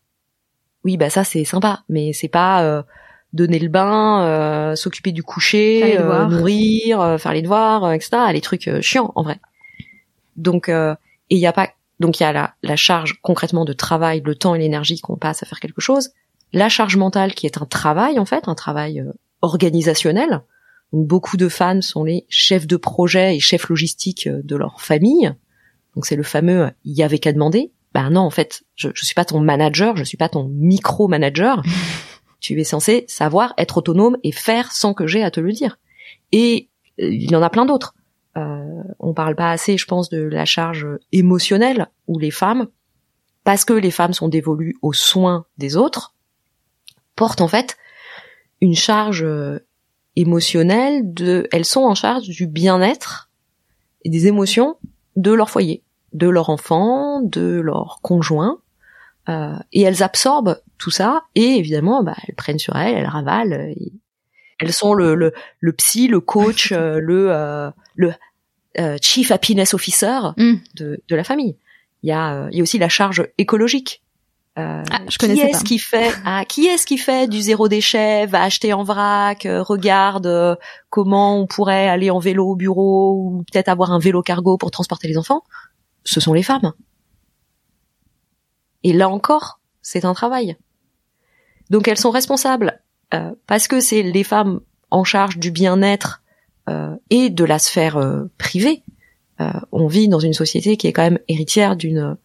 [0.84, 2.84] Oui, bah ça c'est sympa, mais c'est pas
[3.34, 8.16] donner le bain, euh, s'occuper du coucher, euh, nourrir, euh, faire les devoirs, etc.
[8.32, 9.40] Les trucs chiants en vrai.
[10.36, 10.94] Donc et
[11.30, 14.34] il y a pas donc il y a la, la charge concrètement de travail, le
[14.34, 16.10] temps et l'énergie qu'on passe à faire quelque chose,
[16.52, 19.04] la charge mentale qui est un travail en fait, un travail
[19.42, 20.42] organisationnel.
[20.92, 25.32] Donc beaucoup de femmes sont les chefs de projet et chefs logistiques de leur famille.
[25.94, 27.72] Donc c'est le fameux il y avait qu'à demander.
[27.92, 31.08] Ben non en fait, je, je suis pas ton manager, je suis pas ton micro
[31.08, 31.62] manager.
[32.40, 35.78] Tu es censé savoir être autonome et faire sans que j'ai à te le dire.
[36.30, 36.68] Et
[37.00, 37.93] euh, il y en a plein d'autres.
[38.36, 42.68] Euh, on parle pas assez, je pense, de la charge émotionnelle où les femmes,
[43.44, 46.14] parce que les femmes sont dévolues aux soins des autres,
[47.14, 47.76] portent en fait
[48.60, 49.60] une charge euh,
[50.16, 53.30] émotionnelle de, elles sont en charge du bien-être
[54.04, 54.76] et des émotions
[55.16, 58.58] de leur foyer, de leur enfant, de leur conjoint,
[59.28, 63.74] euh, et elles absorbent tout ça et évidemment bah, elles prennent sur elles, elles ravalent.
[64.58, 68.14] Elles sont le, le, le psy, le coach, euh, le le
[69.00, 70.54] chief happiness officer mm.
[70.74, 71.56] de, de la famille.
[72.02, 74.02] Il y a il y a aussi la charge écologique.
[74.56, 78.42] Ah, je qui est-ce qui fait ah, qui est-ce qui fait du zéro déchet, va
[78.44, 80.58] acheter en vrac, regarde
[80.90, 84.70] comment on pourrait aller en vélo au bureau ou peut-être avoir un vélo cargo pour
[84.70, 85.42] transporter les enfants?
[86.04, 86.72] Ce sont les femmes.
[88.84, 90.56] Et là encore, c'est un travail.
[91.70, 92.78] Donc elles sont responsables euh,
[93.46, 96.22] parce que c'est les femmes en charge du bien-être
[96.68, 98.82] euh, et de la sphère euh, privée.
[99.72, 102.16] on vit dans une société qui est quand même héritière d'une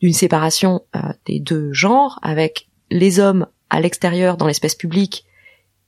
[0.00, 0.82] d'une séparation
[1.24, 5.24] des deux genres, avec les hommes à l'extérieur dans l'espace public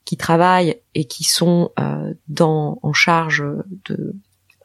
[0.07, 1.71] qui travaillent et qui sont
[2.27, 3.45] dans en charge
[3.85, 4.17] de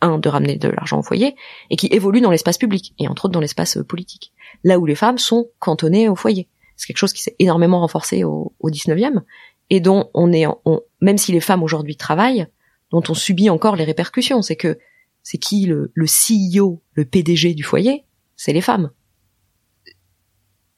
[0.01, 1.35] un de ramener de l'argent au foyer
[1.69, 4.33] et qui évoluent dans l'espace public et entre autres dans l'espace politique
[4.63, 6.49] là où les femmes sont cantonnées au foyer.
[6.75, 9.21] C'est quelque chose qui s'est énormément renforcé au, au 19e
[9.69, 12.47] et dont on est, on, même si les femmes aujourd'hui travaillent,
[12.91, 14.41] dont on subit encore les répercussions.
[14.41, 14.77] C'est que
[15.23, 18.05] c'est qui le, le CEO, le PDG du foyer?
[18.35, 18.91] C'est les femmes.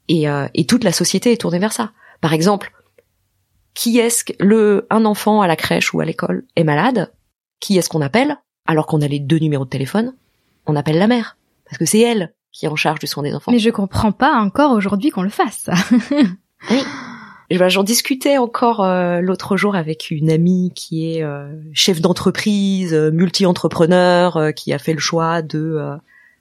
[0.07, 1.91] Et, euh, et toute la société est tournée vers ça.
[2.21, 2.71] Par exemple,
[3.73, 7.11] qui est-ce que le un enfant à la crèche ou à l'école est malade?
[7.59, 8.37] Qui est-ce qu'on appelle?
[8.65, 10.15] Alors qu'on a les deux numéros de téléphone
[10.65, 13.33] On appelle la mère parce que c'est elle qui est en charge du soin des
[13.33, 13.51] enfants.
[13.51, 15.69] Mais je comprends pas encore aujourd'hui qu'on le fasse.
[16.69, 16.83] oui.
[17.51, 23.11] J'en discutais encore euh, l'autre jour avec une amie qui est euh, chef d'entreprise, euh,
[23.11, 25.79] multi-entrepreneur, qui a fait le choix de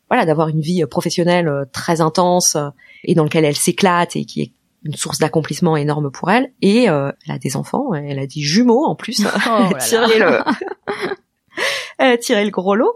[0.09, 2.57] voilà d'avoir une vie professionnelle très intense
[3.05, 4.53] et dans lequel elle s'éclate et qui est
[4.85, 6.53] une source d'accomplissement énorme pour elle.
[6.63, 9.25] Et elle a des enfants, elle a dit jumeaux en plus.
[9.25, 10.39] Oh elle, a tiré le...
[11.99, 12.95] elle a tiré le gros lot.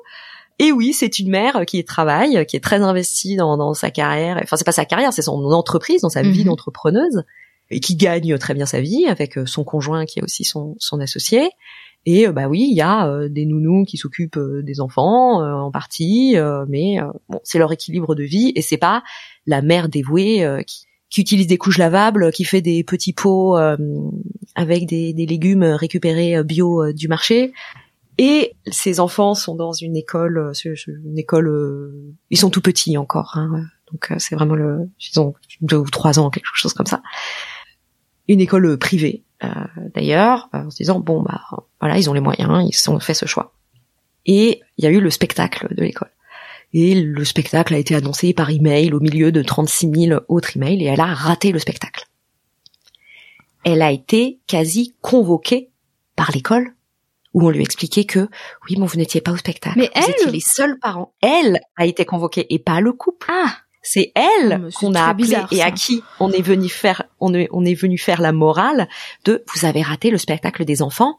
[0.59, 4.40] Et oui, c'est une mère qui travaille, qui est très investie dans, dans sa carrière.
[4.42, 6.47] Enfin, c'est pas sa carrière, c'est son entreprise, dans sa vie mhm.
[6.47, 7.25] d'entrepreneuse,
[7.70, 10.74] et qui gagne très bien sa vie avec euh, son conjoint qui est aussi son,
[10.78, 11.50] son associé.
[12.07, 15.70] Et euh, bah oui, il y a euh, des nounous qui s'occupent des enfants en
[15.70, 16.37] partie,
[16.68, 19.02] mais bon, c'est leur équilibre de vie et c'est pas
[19.46, 23.57] la mère dévouée qui, qui utilise des couches lavables, qui fait des petits pots
[24.54, 27.52] avec des, des légumes récupérés bio du marché
[28.18, 32.98] et ces enfants sont dans une école, euh, une école, euh, ils sont tout petits
[32.98, 36.74] encore, hein, donc euh, c'est vraiment le, ils ont deux ou trois ans, quelque chose
[36.74, 37.00] comme ça.
[38.28, 39.24] Une école privée,
[39.94, 41.40] d'ailleurs, en se disant bon bah
[41.80, 43.54] voilà, ils ont les moyens, ils ont fait ce choix.
[44.26, 46.10] Et il y a eu le spectacle de l'école.
[46.74, 50.82] Et le spectacle a été annoncé par email au milieu de 36 000 autres emails
[50.82, 52.04] et elle a raté le spectacle.
[53.64, 55.70] Elle a été quasi convoquée
[56.14, 56.74] par l'école
[57.34, 58.28] où on lui expliquait que
[58.68, 59.78] oui, bon, vous n'étiez pas au spectacle.
[59.78, 61.14] Mais vous elle étiez les seuls parents.
[61.20, 63.26] Elle a été convoquée et pas le couple.
[63.30, 67.04] Ah, C'est elle Oh, qu'on a appelée bizarre, et à qui on est venu faire,
[67.20, 68.88] on est, on est venu faire la morale
[69.24, 71.18] de vous avez raté le spectacle des enfants.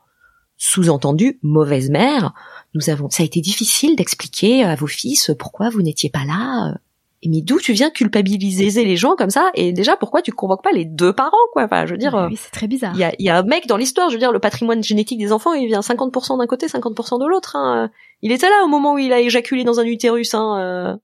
[0.57, 2.33] Sous-entendu, mauvaise mère.
[2.75, 6.75] Nous avons, ça a été difficile d'expliquer à vos fils pourquoi vous n'étiez pas là.
[7.21, 10.63] Et mais d'où tu viens culpabiliser les gens comme ça Et déjà, pourquoi tu convoques
[10.63, 11.63] pas les deux parents, quoi?
[11.63, 12.93] Enfin, je veux dire, euh, oui, c'est très bizarre.
[12.95, 14.83] il y a, il y a un mec dans l'histoire, je veux dire, le patrimoine
[14.83, 17.57] génétique des enfants, il vient 50% d'un côté, 50% de l'autre.
[17.57, 17.89] Hein.
[18.21, 20.33] Il était là au moment où il a éjaculé dans un utérus.
[20.33, 20.99] Hein.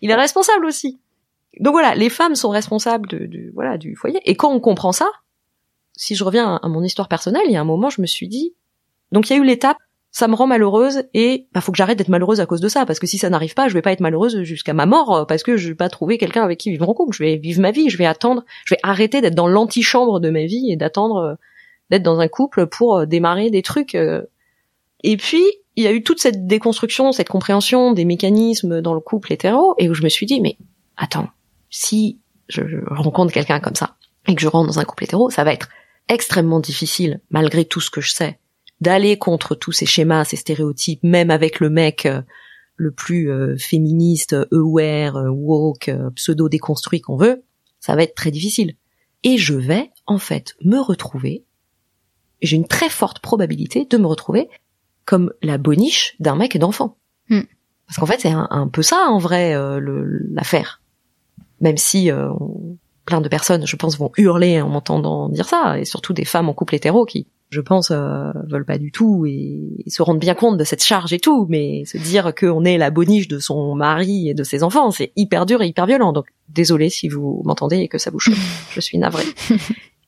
[0.00, 0.98] Il est responsable aussi.
[1.60, 4.20] Donc voilà, les femmes sont responsables de, de- voilà du foyer.
[4.24, 5.08] Et quand on comprend ça,
[5.94, 8.28] si je reviens à mon histoire personnelle, il y a un moment, je me suis
[8.28, 8.54] dit,
[9.12, 9.76] donc il y a eu l'étape,
[10.10, 12.84] ça me rend malheureuse et bah faut que j'arrête d'être malheureuse à cause de ça,
[12.84, 15.24] parce que si ça n'arrive pas, je vais pas être malheureuse jusqu'à ma mort, euh,
[15.24, 17.14] parce que je vais pas trouver quelqu'un avec qui vivre en couple.
[17.16, 20.30] Je vais vivre ma vie, je vais attendre, je vais arrêter d'être dans l'antichambre de
[20.30, 21.34] ma vie et d'attendre euh,
[21.90, 23.94] d'être dans un couple pour euh, démarrer des trucs.
[25.02, 25.42] Et puis
[25.76, 29.74] il y a eu toute cette déconstruction, cette compréhension des mécanismes dans le couple hétéro,
[29.78, 30.56] et où je me suis dit mais
[30.96, 31.28] attends,
[31.70, 33.96] si je, rencontre quelqu'un comme ça
[34.28, 35.68] et que je rentre dans un couple hétéro, ça va être
[36.08, 38.38] extrêmement difficile, malgré tout ce que je sais,
[38.80, 42.20] d'aller contre tous ces schémas, ces stéréotypes, même avec le mec euh,
[42.76, 47.44] le plus euh, féministe, aware, euh, woke, euh, pseudo déconstruit qu'on veut,
[47.80, 48.74] ça va être très difficile.
[49.22, 51.44] Et je vais en fait me retrouver,
[52.40, 54.48] j'ai une très forte probabilité de me retrouver
[55.04, 56.96] comme la boniche d'un mec d'enfant.
[57.28, 57.42] Hmm.
[57.86, 59.80] Parce qu'en fait c'est un, un peu ça en vrai euh,
[60.30, 60.80] l'affaire.
[61.60, 65.76] Même si euh, on- plein de personnes, je pense, vont hurler en m'entendant dire ça,
[65.80, 69.26] et surtout des femmes en couple hétéro qui, je pense, euh, veulent pas du tout
[69.26, 72.64] et, et se rendent bien compte de cette charge et tout, mais se dire qu'on
[72.64, 75.86] est la boniche de son mari et de ses enfants, c'est hyper dur et hyper
[75.86, 76.12] violent.
[76.12, 78.36] Donc, désolé si vous m'entendez et que ça vous choque,
[78.72, 79.24] je suis navrée.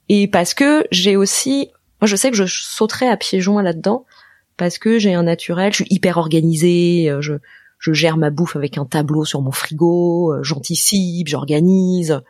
[0.09, 4.05] Et parce que j'ai aussi, moi je sais que je sauterais à pieds joints là-dedans,
[4.57, 7.35] parce que j'ai un naturel, je suis hyper organisée, euh, je,
[7.79, 12.21] je gère ma bouffe avec un tableau sur mon frigo, euh, j'anticipe, j'organise.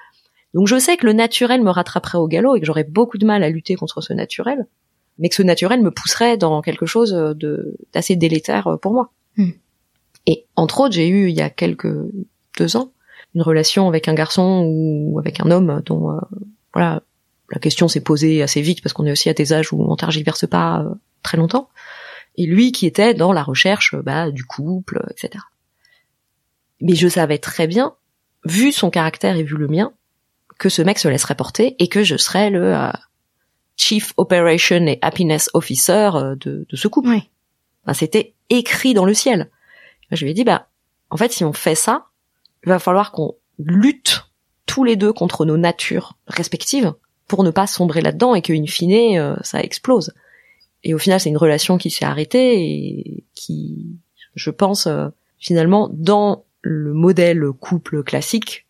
[0.54, 3.26] Donc je sais que le naturel me rattraperait au galop et que j'aurais beaucoup de
[3.26, 4.66] mal à lutter contre ce naturel,
[5.18, 9.10] mais que ce naturel me pousserait dans quelque chose de d'assez délétère euh, pour moi.
[9.36, 9.50] Hmm.
[10.26, 11.92] Et entre autres, j'ai eu il y a quelques
[12.56, 12.90] deux ans
[13.34, 16.20] une relation avec un garçon ou avec un homme dont euh,
[16.72, 17.02] voilà
[17.50, 19.96] la question s'est posée assez vite parce qu'on est aussi à des âges où on
[19.96, 21.68] tergiverse pas euh, très longtemps.
[22.36, 25.44] Et lui qui était dans la recherche bah, du couple, etc.
[26.80, 27.94] Mais je savais très bien,
[28.44, 29.92] vu son caractère et vu le mien,
[30.58, 32.90] que ce mec se laisserait porter et que je serais le euh,
[33.76, 37.08] Chief Operation et Happiness Officer euh, de, de ce couple.
[37.08, 37.30] Oui.
[37.86, 39.50] Bah, C'était écrit dans le ciel.
[40.10, 40.68] Je lui ai dit, bah,
[41.10, 42.06] en fait, si on fait ça,
[42.64, 44.26] il va falloir qu'on lutte
[44.66, 46.94] tous les deux contre nos natures respectives
[47.26, 50.12] pour ne pas sombrer là-dedans et que, in fine, euh, ça explose.
[50.84, 53.98] Et au final, c'est une relation qui s'est arrêtée et qui,
[54.34, 58.66] je pense, euh, finalement, dans le modèle couple classique,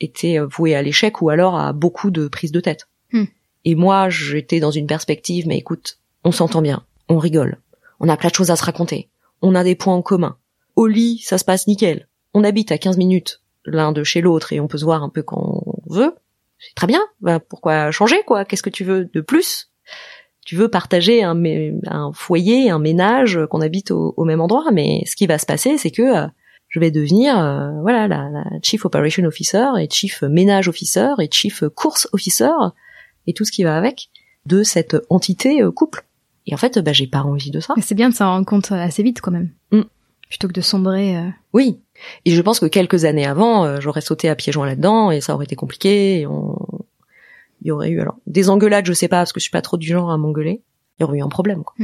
[0.00, 2.88] était euh, voué à l'échec ou alors à beaucoup de prises de tête.
[3.12, 3.24] Hmm.
[3.64, 7.58] Et moi, j'étais dans une perspective, mais écoute, on s'entend bien, on rigole,
[8.00, 9.08] on a plein de choses à se raconter,
[9.42, 10.36] on a des points en commun.
[10.74, 12.06] Au lit, ça se passe nickel.
[12.34, 15.08] On habite à 15 minutes l'un de chez l'autre et on peut se voir un
[15.08, 16.14] peu quand on veut.
[16.58, 17.00] C'est très bien.
[17.20, 18.44] Ben, pourquoi changer, quoi?
[18.44, 19.70] Qu'est-ce que tu veux de plus?
[20.46, 21.36] Tu veux partager un,
[21.86, 25.44] un foyer, un ménage, qu'on habite au, au même endroit, mais ce qui va se
[25.44, 26.26] passer, c'est que euh,
[26.68, 31.28] je vais devenir euh, voilà la, la chief operation officer et chief ménage officer et
[31.30, 32.50] chief course officer
[33.26, 34.08] et tout ce qui va avec
[34.46, 36.04] de cette entité euh, couple.
[36.46, 37.74] Et en fait, bah, j'ai pas envie de ça.
[37.76, 39.50] Mais c'est bien de s'en rendre compte assez vite quand même.
[39.72, 39.82] Mm.
[40.28, 41.16] Plutôt que de sombrer.
[41.16, 41.80] euh, Oui.
[42.24, 45.20] Et je pense que quelques années avant, euh, j'aurais sauté à pieds joints là-dedans et
[45.20, 46.20] ça aurait été compliqué.
[46.20, 46.56] Et on...
[47.62, 49.62] Il y aurait eu alors des engueulades, je sais pas, parce que je suis pas
[49.62, 50.62] trop du genre à m'engueuler.
[50.98, 51.62] Il y aurait eu un problème.
[51.64, 51.74] Quoi.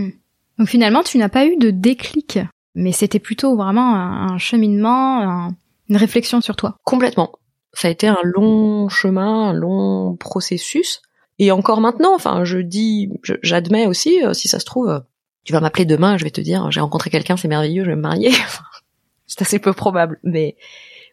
[0.59, 2.39] Donc finalement, tu n'as pas eu de déclic,
[2.75, 5.57] mais c'était plutôt vraiment un, un cheminement, un-
[5.89, 6.77] une réflexion sur toi.
[6.85, 7.33] Complètement.
[7.73, 11.01] Ça a été un long chemin, un long processus.
[11.39, 13.11] Et encore maintenant, enfin, je dis,
[13.43, 15.01] j'admets aussi, euh, si ça se trouve, euh,
[15.45, 17.97] tu vas m'appeler demain, je vais te dire, j'ai rencontré quelqu'un, c'est merveilleux, je vais
[17.97, 18.31] me marier.
[19.27, 20.57] c'est assez peu probable, mais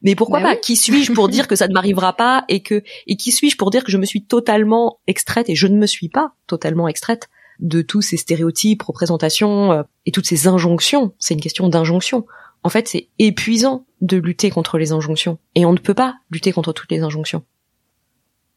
[0.02, 0.62] mais pourquoi Bah pas oui.
[0.62, 3.70] Qui suis-je pour dire que ça ne m'arrivera pas et que et qui suis-je pour
[3.70, 7.30] dire que je me suis totalement extraite et je ne me suis pas totalement extraite
[7.60, 11.14] de tous ces stéréotypes, représentations euh, et toutes ces injonctions?
[11.20, 12.26] C'est une question d'injonction.
[12.64, 16.52] En fait, c'est épuisant de lutter contre les injonctions et on ne peut pas lutter
[16.52, 17.44] contre toutes les injonctions.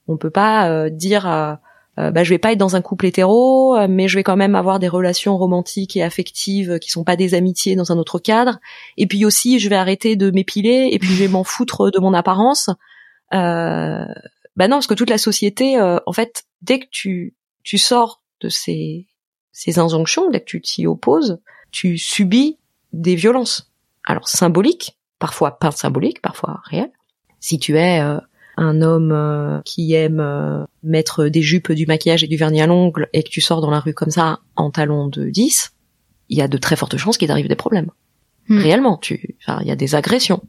[0.08, 1.60] On peut pas euh, dire à,
[1.98, 4.36] euh, bah, je vais pas être dans un couple hétéro, euh, mais je vais quand
[4.36, 8.18] même avoir des relations romantiques et affectives qui sont pas des amitiés dans un autre
[8.18, 8.60] cadre.
[8.96, 11.98] Et puis aussi, je vais arrêter de m'épiler et puis je vais m'en foutre de
[11.98, 12.70] mon apparence.
[13.34, 14.06] Euh,
[14.56, 18.22] bah non, parce que toute la société, euh, en fait, dès que tu tu sors
[18.40, 19.06] de ces
[19.52, 21.40] ces injonctions, dès que tu t'y opposes,
[21.72, 22.58] tu subis
[22.94, 23.70] des violences.
[24.06, 26.92] Alors symboliques, parfois pas symboliques, parfois réelles.
[27.38, 28.00] Si tu es
[28.56, 32.66] un homme euh, qui aime euh, mettre des jupes, du maquillage et du vernis à
[32.66, 35.72] l'ongle et que tu sors dans la rue comme ça en talons de 10,
[36.28, 37.90] il y a de très fortes chances qu'il t'arrive des problèmes.
[38.48, 38.58] Hmm.
[38.58, 40.42] Réellement, tu, il y a des agressions.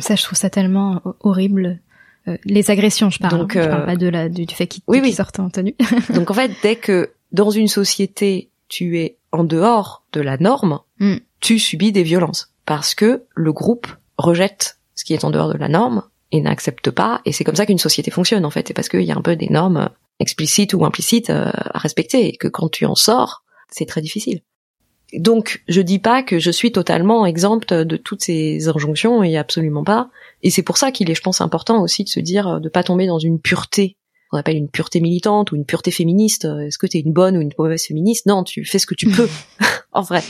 [0.00, 1.80] Ça, je trouve ça tellement horrible.
[2.28, 3.38] Euh, les agressions, je parle.
[3.38, 5.12] Donc, je parle pas de la, du, fait qu'il oui, oui.
[5.12, 5.74] sortent en tenue.
[6.14, 10.80] Donc en fait, dès que dans une société tu es en dehors de la norme,
[10.98, 11.16] hmm.
[11.40, 15.58] tu subis des violences parce que le groupe rejette ce qui est en dehors de
[15.58, 17.20] la norme et n'accepte pas.
[17.24, 18.66] Et c'est comme ça qu'une société fonctionne en fait.
[18.66, 22.26] C'est parce qu'il y a un peu des normes explicites ou implicites euh, à respecter
[22.28, 24.40] et que quand tu en sors, c'est très difficile.
[25.12, 29.84] Donc, je dis pas que je suis totalement exempte de toutes ces injonctions et absolument
[29.84, 30.08] pas.
[30.42, 32.82] Et c'est pour ça qu'il est, je pense, important aussi de se dire de pas
[32.82, 33.98] tomber dans une pureté.
[34.32, 36.46] On appelle une pureté militante ou une pureté féministe.
[36.46, 38.24] Est-ce que tu es une bonne ou une mauvaise féministe?
[38.24, 39.28] Non, tu fais ce que tu peux,
[39.92, 40.22] en vrai.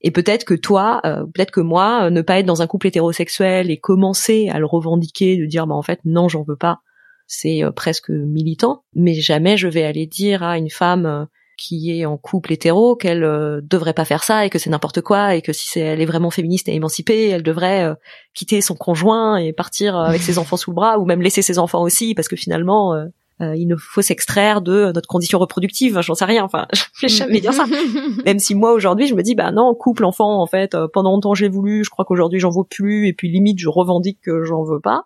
[0.00, 2.86] Et peut-être que toi, euh, peut-être que moi, euh, ne pas être dans un couple
[2.86, 6.80] hétérosexuel et commencer à le revendiquer, de dire bah en fait non, j'en veux pas,
[7.26, 8.84] c'est euh, presque militant.
[8.94, 13.22] Mais jamais je vais aller dire à une femme qui est en couple hétéro qu'elle
[13.64, 16.06] devrait pas faire ça et que c'est n'importe quoi et que si c'est, elle est
[16.06, 17.96] vraiment féministe et émancipée, elle devrait
[18.32, 21.58] quitter son conjoint et partir avec ses enfants sous le bras ou même laisser ses
[21.58, 22.94] enfants aussi parce que finalement
[23.40, 27.08] euh, il nous faut s'extraire de notre condition reproductive, j'en sais rien, enfin, je vais
[27.08, 27.66] jamais dire ça.
[28.24, 31.12] Même si moi aujourd'hui je me dis bah non, couple, enfant, en fait, euh, pendant
[31.12, 34.44] longtemps j'ai voulu, je crois qu'aujourd'hui j'en veux plus, et puis limite je revendique que
[34.44, 35.04] j'en veux pas.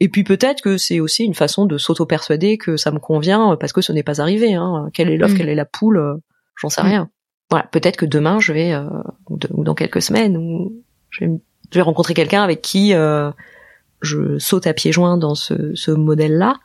[0.00, 3.72] Et puis peut-être que c'est aussi une façon de s'auto-persuader que ça me convient parce
[3.72, 4.54] que ce n'est pas arrivé.
[4.54, 4.88] Hein.
[4.92, 5.36] Quelle est l'œuf, mm.
[5.36, 6.14] quelle est la poule, euh,
[6.56, 6.86] j'en sais mm.
[6.86, 7.10] rien.
[7.50, 8.74] Voilà, peut-être que demain je vais,
[9.28, 10.72] ou, dans quelques semaines, ou
[11.10, 12.94] je vais, rencontrer quelqu'un avec qui
[14.00, 16.56] je saute à pieds joints dans ce, ce modèle-là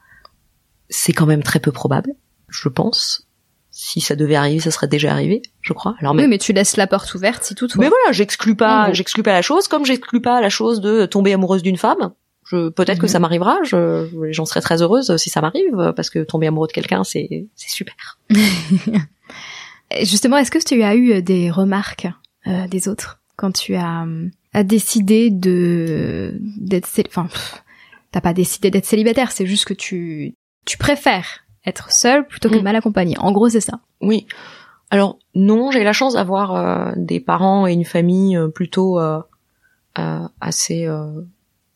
[0.90, 2.14] c'est quand même très peu probable,
[2.50, 3.28] je pense.
[3.70, 5.96] Si ça devait arriver, ça serait déjà arrivé, je crois.
[6.00, 6.24] Alors mais...
[6.24, 7.68] Oui, mais tu laisses la porte ouverte si tout.
[7.76, 11.34] Mais voilà, j'exclus pas, j'exclus pas la chose, comme j'exclus pas la chose de tomber
[11.34, 12.14] amoureuse d'une femme.
[12.46, 13.12] Je, peut-être que mhm.
[13.12, 13.58] ça m'arrivera.
[13.64, 17.48] Je, j'en serais très heureuse si ça m'arrive, parce que tomber amoureux de quelqu'un, c'est,
[17.56, 18.18] c'est super.
[20.02, 22.08] Justement, est-ce que tu as eu des remarques
[22.48, 24.06] euh, des autres quand tu as,
[24.54, 27.28] as décidé de d'être, enfin,
[28.12, 30.34] t'as pas décidé d'être célibataire, c'est juste que tu
[30.68, 32.64] tu préfères être seul plutôt que mm.
[32.64, 33.18] mal accompagné.
[33.18, 33.80] En gros, c'est ça.
[34.02, 34.28] Oui.
[34.90, 39.20] Alors non, j'ai la chance d'avoir euh, des parents et une famille euh, plutôt euh,
[40.40, 40.88] assez,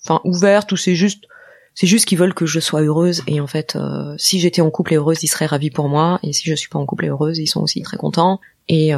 [0.03, 1.25] enfin ouverte ou c'est juste,
[1.73, 3.77] c'est juste qu'ils veulent que je sois heureuse et en fait,
[4.17, 6.69] si j'étais en couple et heureuse, ils seraient ravis pour moi et si je suis
[6.69, 8.39] pas en couple et heureuse, ils sont aussi très contents.
[8.67, 8.91] Et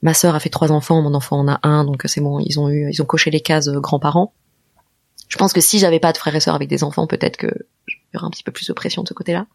[0.00, 2.58] ma sœur a fait trois enfants, mon enfant en a un, donc c'est bon, ils
[2.58, 4.32] ont eu, ils ont coché les cases grands-parents.
[5.28, 7.50] Je pense que si j'avais pas de frères et sœurs avec des enfants, peut-être que
[8.12, 9.46] il y aura un petit peu plus de pression de ce côté-là.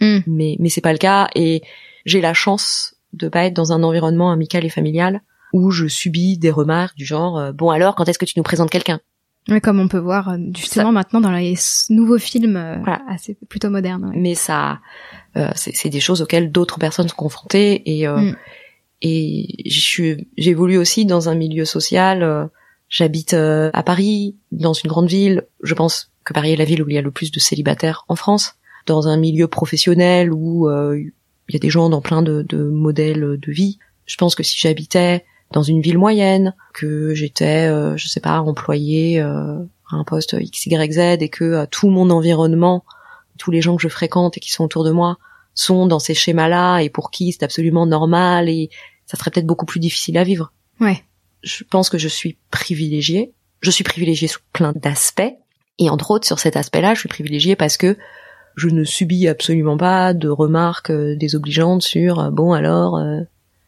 [0.00, 0.20] Hmm.
[0.26, 1.62] Mais mais c'est pas le cas et
[2.04, 5.22] j'ai la chance de pas être dans un environnement amical et familial
[5.52, 8.42] où je subis des remarques du genre euh, bon alors quand est-ce que tu nous
[8.42, 9.00] présentes quelqu'un?
[9.48, 11.54] Oui, comme on peut voir euh, justement maintenant dans les
[11.90, 14.12] nouveaux films euh, assez plutôt modernes.
[14.14, 14.78] Mais ça,
[15.56, 18.36] c'est des choses auxquelles d'autres personnes sont confrontées et hmm.
[19.02, 19.64] et
[20.38, 22.50] j'évolue aussi dans un milieu social.
[22.88, 25.44] J'habite à Paris, dans une grande ville.
[25.62, 28.04] Je pense que Paris est la ville où il y a le plus de célibataires
[28.08, 28.54] en France,
[28.86, 30.98] dans un milieu professionnel où euh,
[31.48, 33.78] il y a des gens dans plein de, de, modèles de vie.
[34.06, 38.40] Je pense que si j'habitais dans une ville moyenne, que j'étais, euh, je sais pas,
[38.40, 39.58] employé euh,
[39.90, 42.84] à un poste X, Y, Z et que euh, tout mon environnement,
[43.38, 45.18] tous les gens que je fréquente et qui sont autour de moi
[45.54, 48.70] sont dans ces schémas-là et pour qui c'est absolument normal et
[49.06, 50.52] ça serait peut-être beaucoup plus difficile à vivre.
[50.80, 51.04] Ouais.
[51.42, 53.32] Je pense que je suis privilégiée.
[53.60, 55.34] Je suis privilégiée sous plein d'aspects
[55.78, 57.96] et entre autres, sur cet aspect-là, je suis privilégiée parce que
[58.54, 63.20] je ne subis absolument pas de remarques euh, désobligeantes sur euh, bon alors euh,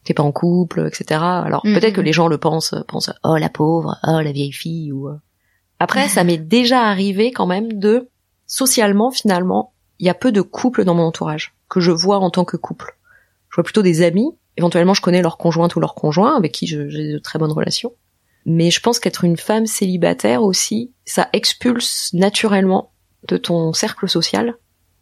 [0.05, 1.21] t'es pas en couple, etc.
[1.23, 2.05] Alors mm, peut-être que mm.
[2.05, 5.09] les gens le pensent, pensent oh la pauvre, oh la vieille fille ou
[5.81, 8.09] après ça m'est déjà arrivé quand même de
[8.47, 12.31] socialement finalement il y a peu de couples dans mon entourage que je vois en
[12.31, 12.97] tant que couple.
[13.51, 14.31] Je vois plutôt des amis.
[14.57, 17.93] Éventuellement, je connais leur conjointe ou leur conjoint avec qui j'ai de très bonnes relations.
[18.47, 22.93] Mais je pense qu'être une femme célibataire aussi, ça expulse naturellement
[23.29, 24.55] de ton cercle social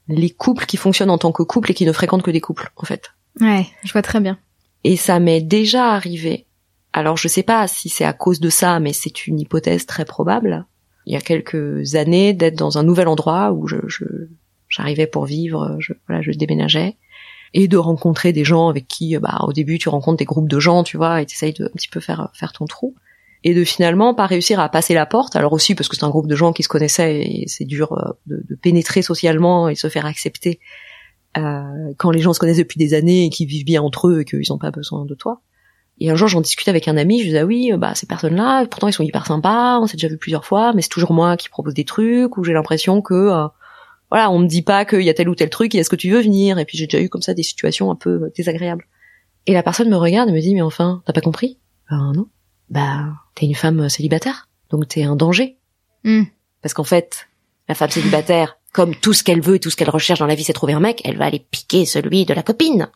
[0.08, 2.70] les couples qui fonctionnent en tant que couple et qui ne fréquentent que des couples,
[2.76, 3.12] en fait.
[3.40, 4.38] Ouais, je vois très bien.
[4.84, 6.46] Et ça m'est déjà arrivé.
[6.92, 10.04] Alors je sais pas si c'est à cause de ça, mais c'est une hypothèse très
[10.04, 10.66] probable.
[11.06, 13.76] Il y a quelques années, d'être dans un nouvel endroit où je,
[14.68, 16.96] j'arrivais pour vivre, je, voilà, je déménageais
[17.54, 20.58] et de rencontrer des gens avec qui, bah, au début, tu rencontres des groupes de
[20.58, 22.94] gens, tu vois, et t'essayes de un petit peu faire faire ton trou,
[23.44, 25.36] et de finalement pas réussir à passer la porte.
[25.36, 27.92] Alors aussi parce que c'est un groupe de gens qui se connaissaient et c'est dur
[27.92, 30.60] euh, de, pénétrer socialement et se faire accepter
[31.36, 34.20] euh, quand les gens se connaissent depuis des années et qu'ils vivent bien entre eux
[34.20, 35.40] et qu'ils n'ont pas besoin de toi.
[35.98, 38.66] Et un jour, j'en discutais avec un ami, je disais ah oui, bah ces personnes-là,
[38.66, 41.36] pourtant ils sont hyper sympas, on s'est déjà vu plusieurs fois, mais c'est toujours moi
[41.36, 43.46] qui propose des trucs où j'ai l'impression que euh,
[44.10, 45.96] voilà, on me dit pas qu'il y a tel ou tel truc et est-ce que
[45.96, 46.58] tu veux venir?
[46.58, 48.86] Et puis j'ai déjà eu comme ça des situations un peu désagréables.
[49.46, 51.58] Et la personne me regarde et me dit mais enfin, t'as pas compris?
[51.90, 52.26] Ben non.
[52.72, 55.58] Bah t'es une femme célibataire, donc t'es un danger.
[56.04, 56.24] Hmm.
[56.62, 57.28] Parce qu'en fait,
[57.68, 60.34] la femme célibataire, comme tout ce qu'elle veut et tout ce qu'elle recherche dans la
[60.34, 62.90] vie, c'est trouver un mec, elle va aller piquer celui de la copine.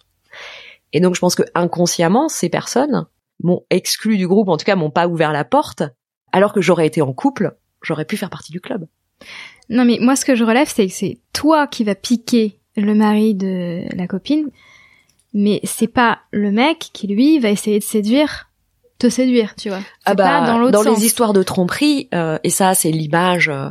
[0.95, 3.07] Et donc je pense que inconsciemment, ces personnes
[3.43, 5.83] m'ont exclu du groupe, en tout cas m'ont pas ouvert la porte,
[6.33, 8.87] alors que j'aurais été en couple, j'aurais pu faire partie du club.
[9.69, 12.95] Non, mais moi, ce que je relève, c'est que c'est toi qui vas piquer le
[12.95, 14.49] mari de la copine,
[15.35, 18.46] mais c'est pas le mec qui, lui, va essayer de séduire,
[18.99, 19.81] te séduire, tu vois.
[20.05, 23.69] Ah bah, pas dans les histoires de tromperie, euh, et ça, c'est l'image euh,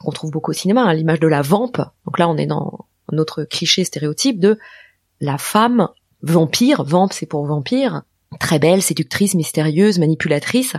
[0.00, 1.78] qu'on trouve beaucoup au cinéma, hein, l'image de la vampe.
[2.06, 4.58] Donc là, on est dans notre cliché stéréotype de
[5.20, 5.88] la femme
[6.22, 8.02] vampire, vampe c'est pour vampire,
[8.40, 10.76] très belle, séductrice, mystérieuse, manipulatrice,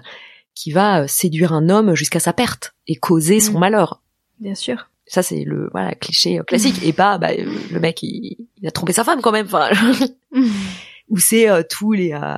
[0.55, 3.59] qui va euh, séduire un homme jusqu'à sa perte et causer son Mm.
[3.59, 4.01] malheur.
[4.39, 4.89] Bien sûr.
[5.05, 8.93] Ça c'est le voilà cliché classique et pas bah, le mec il, il a trompé
[8.93, 9.45] sa femme quand même.
[9.47, 9.69] Enfin,
[11.13, 12.35] ou c'est euh, tous les euh,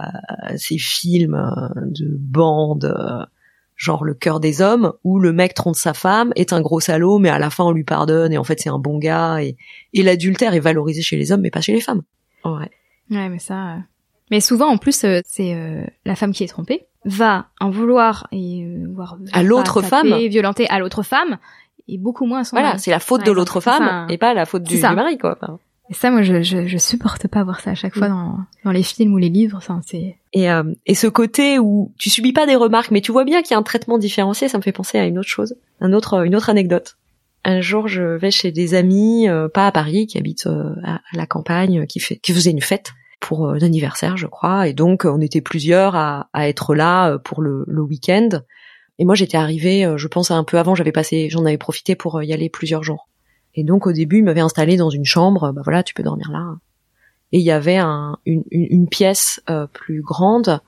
[0.58, 3.26] ces films euh, de bande euh,
[3.76, 7.18] genre le cœur des hommes où le mec trompe sa femme est un gros salaud
[7.18, 9.58] mais à la fin on lui pardonne et en fait c'est un bon gars et,
[9.94, 12.04] et l'adultère est valorisé chez les hommes mais pas chez les femmes.
[12.44, 12.70] Ouais.
[13.12, 13.78] Ouais, mais ça.
[14.32, 18.64] Mais souvent, en plus, c'est euh, la femme qui est trompée va en vouloir et
[18.66, 20.16] euh, voir À l'autre femme.
[20.28, 21.38] violenter à l'autre femme
[21.88, 24.34] et beaucoup moins à son Voilà, c'est la faute de l'autre femme Enfin, et pas
[24.34, 25.38] la faute du, mari quoi.
[25.40, 25.60] Enfin,
[25.90, 28.72] Et ça, moi, je, je, je supporte pas voir ça à chaque fois dans, dans
[28.72, 29.62] les films ou les livres.
[29.62, 30.18] Ça, c'est.
[30.34, 33.42] Et, euh, et ce côté où tu subis pas des remarques, mais tu vois bien
[33.42, 35.94] qu'il y a un traitement différencié, ça me fait penser à une autre chose, un
[35.94, 36.98] autre, une autre anecdote.
[37.44, 41.02] Un jour, je vais chez des amis, euh, pas à Paris, qui habitent euh, à,
[41.14, 45.06] la campagne, qui fait, qui faisaient une fête pour euh, l'anniversaire, je crois, et donc
[45.06, 48.30] euh, on était plusieurs à, à être là euh, pour le, le week-end.
[48.98, 51.96] Et moi, j'étais arrivée, euh, je pense un peu avant, j'avais passé, j'en avais profité
[51.96, 53.10] pour euh, y aller plusieurs jours.
[53.56, 56.30] Et donc au début, ils m'avaient installé dans une chambre, bah voilà, tu peux dormir
[56.32, 56.56] là.
[57.32, 60.62] Et il y avait un, une, une, une pièce euh, plus grande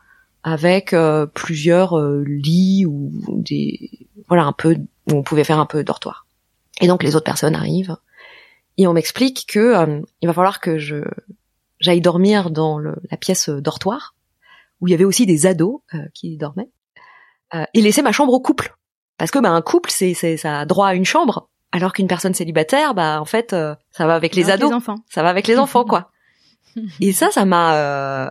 [0.43, 4.77] avec euh, plusieurs euh, lits ou des voilà un peu
[5.09, 6.25] où on pouvait faire un peu dortoir.
[6.81, 7.97] Et donc les autres personnes arrivent
[8.77, 11.03] et on m'explique que euh, il va falloir que je
[11.79, 14.15] j'aille dormir dans le, la pièce dortoir
[14.79, 16.69] où il y avait aussi des ados euh, qui dormaient
[17.53, 18.77] euh, et laisser ma chambre au couple
[19.17, 22.07] parce que bah un couple c'est c'est ça a droit à une chambre alors qu'une
[22.07, 24.95] personne célibataire bah en fait euh, ça va avec les ados Les enfants.
[25.09, 26.11] ça va avec les enfants quoi.
[27.01, 28.29] Et ça ça m'a euh,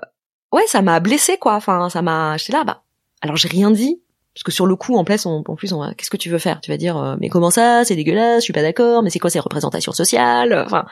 [0.53, 1.55] ouais ça m'a blessé quoi.
[1.55, 2.82] Enfin ça m'a j'étais là bah
[3.20, 4.01] alors j'ai rien dit.
[4.34, 6.28] Parce que sur le coup en plus on, en plus on va qu'est-ce que tu
[6.28, 6.61] veux faire?
[6.61, 7.84] Tu vas dire euh, mais comment ça?
[7.84, 10.64] C'est dégueulasse je suis pas d'accord mais c'est quoi ces représentations sociales?
[10.66, 10.84] Enfin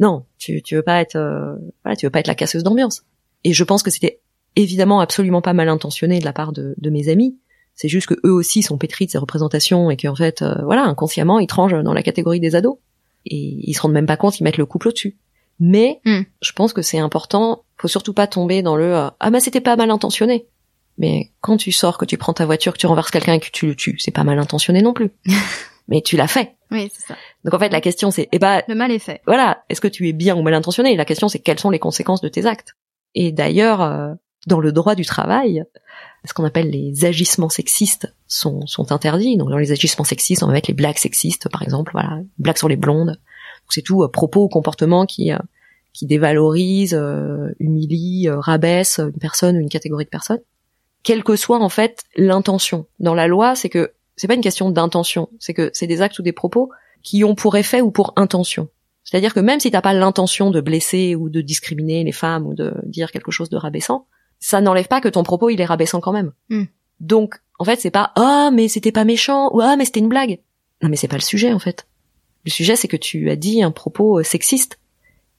[0.00, 1.54] non tu tu veux pas être euh,
[1.84, 3.04] voilà tu veux pas être la casseuse d'ambiance.
[3.44, 4.20] Et je pense que c'était
[4.56, 7.36] évidemment absolument pas mal intentionné de la part de, de mes amis
[7.74, 10.84] c'est juste que eux aussi sont pétris de ces représentations et qu'en fait euh, voilà
[10.84, 12.76] inconsciemment ils tranchent dans la catégorie des ados
[13.26, 15.16] et ils se rendent même pas compte ils mettent le couple au-dessus
[15.60, 16.22] mais Hmm.
[16.42, 19.60] je pense que c'est important faut surtout pas tomber dans le euh, ah bah c'était
[19.60, 20.46] pas mal intentionné
[20.98, 23.50] mais quand tu sors que tu prends ta voiture que tu renverses quelqu'un et que
[23.52, 25.10] tu le tues c'est pas mal intentionné non plus
[25.88, 27.16] mais tu l'as fait Oui, c'est ça.
[27.44, 29.20] donc en fait la question c'est eh ben Le mal est fait.
[29.26, 30.96] voilà, est-ce que tu es bien ou mal intentionné?
[30.96, 32.74] La question c'est quelles sont les conséquences de tes actes?
[33.16, 34.12] Et d'ailleurs, euh,
[34.46, 35.64] dans le droit du travail,
[36.24, 39.36] ce qu'on appelle les agissements sexistes sont, sont interdits.
[39.36, 42.58] Donc dans les agissements sexistes, on va mettre les blagues sexistes, par exemple, voilà, blagues
[42.58, 43.18] sur les blondes.
[43.70, 45.38] C'est tout euh, propos ou comportement qui euh,
[45.94, 50.40] qui dévalorise, euh, humilie, euh, rabaisse une personne ou une catégorie de personnes.
[51.04, 52.86] Quelle que soit en fait l'intention.
[52.98, 56.18] Dans la loi, c'est que c'est pas une question d'intention, c'est que c'est des actes
[56.18, 56.70] ou des propos
[57.02, 58.68] qui ont pour effet ou pour intention.
[59.04, 62.54] C'est-à-dire que même si t'as pas l'intention de blesser ou de discriminer les femmes ou
[62.54, 64.06] de dire quelque chose de rabaissant,
[64.44, 66.32] ça n'enlève pas que ton propos il est rabaissant quand même.
[66.50, 66.64] Hmm.
[67.00, 70.10] Donc en fait c'est pas ah mais c'était pas méchant ou ah mais c'était une
[70.10, 70.40] blague.
[70.82, 71.86] Non mais c'est pas le sujet en fait.
[72.44, 74.78] Le sujet c'est que tu as dit un propos euh, sexiste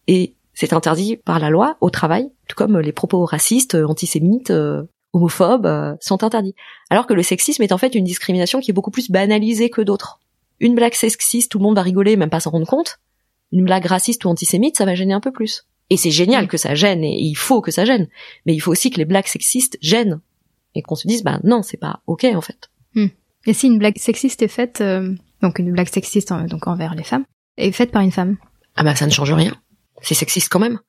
[0.07, 4.49] et c'est interdit par la loi au travail, tout comme les propos racistes, euh, antisémites,
[4.49, 4.81] euh,
[5.13, 6.55] homophobes euh, sont interdits.
[6.89, 9.83] Alors que le sexisme est en fait une discrimination qui est beaucoup plus banalisée que
[9.83, 10.19] d'autres.
[10.59, 12.97] Une blague sexiste, tout le monde va rigoler, même pas s'en rendre compte.
[13.51, 15.67] Une blague raciste ou antisémite, ça va gêner un peu plus.
[15.89, 16.47] Et c'est génial Mm.
[16.47, 18.07] que ça gêne, et il faut que ça gêne.
[18.45, 20.19] Mais il faut aussi que les blagues sexistes gênent.
[20.73, 22.69] Et qu'on se dise, bah non, c'est pas ok en fait.
[23.47, 25.13] Et si une blague sexiste est faite, euh,
[25.43, 27.25] donc une blague sexiste en- donc envers les femmes,
[27.57, 28.37] est faite par une femme.
[28.75, 29.55] Ah bah ça ne change rien.
[30.01, 30.79] C'est sexiste quand même.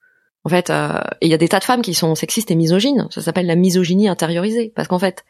[0.45, 3.09] En fait, euh, il y a des tas de femmes qui sont sexistes et misogynes.
[3.11, 4.73] Ça s'appelle la misogynie intériorisée.
[4.75, 5.23] Parce qu'en fait,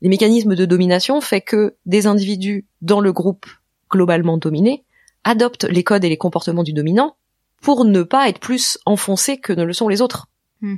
[0.00, 3.46] les mécanismes de domination fait que des individus dans le groupe
[3.90, 4.84] globalement dominé
[5.24, 7.16] adoptent les codes et les comportements du dominant
[7.60, 10.26] pour ne pas être plus enfoncés que ne le sont les autres.
[10.60, 10.76] Hmm.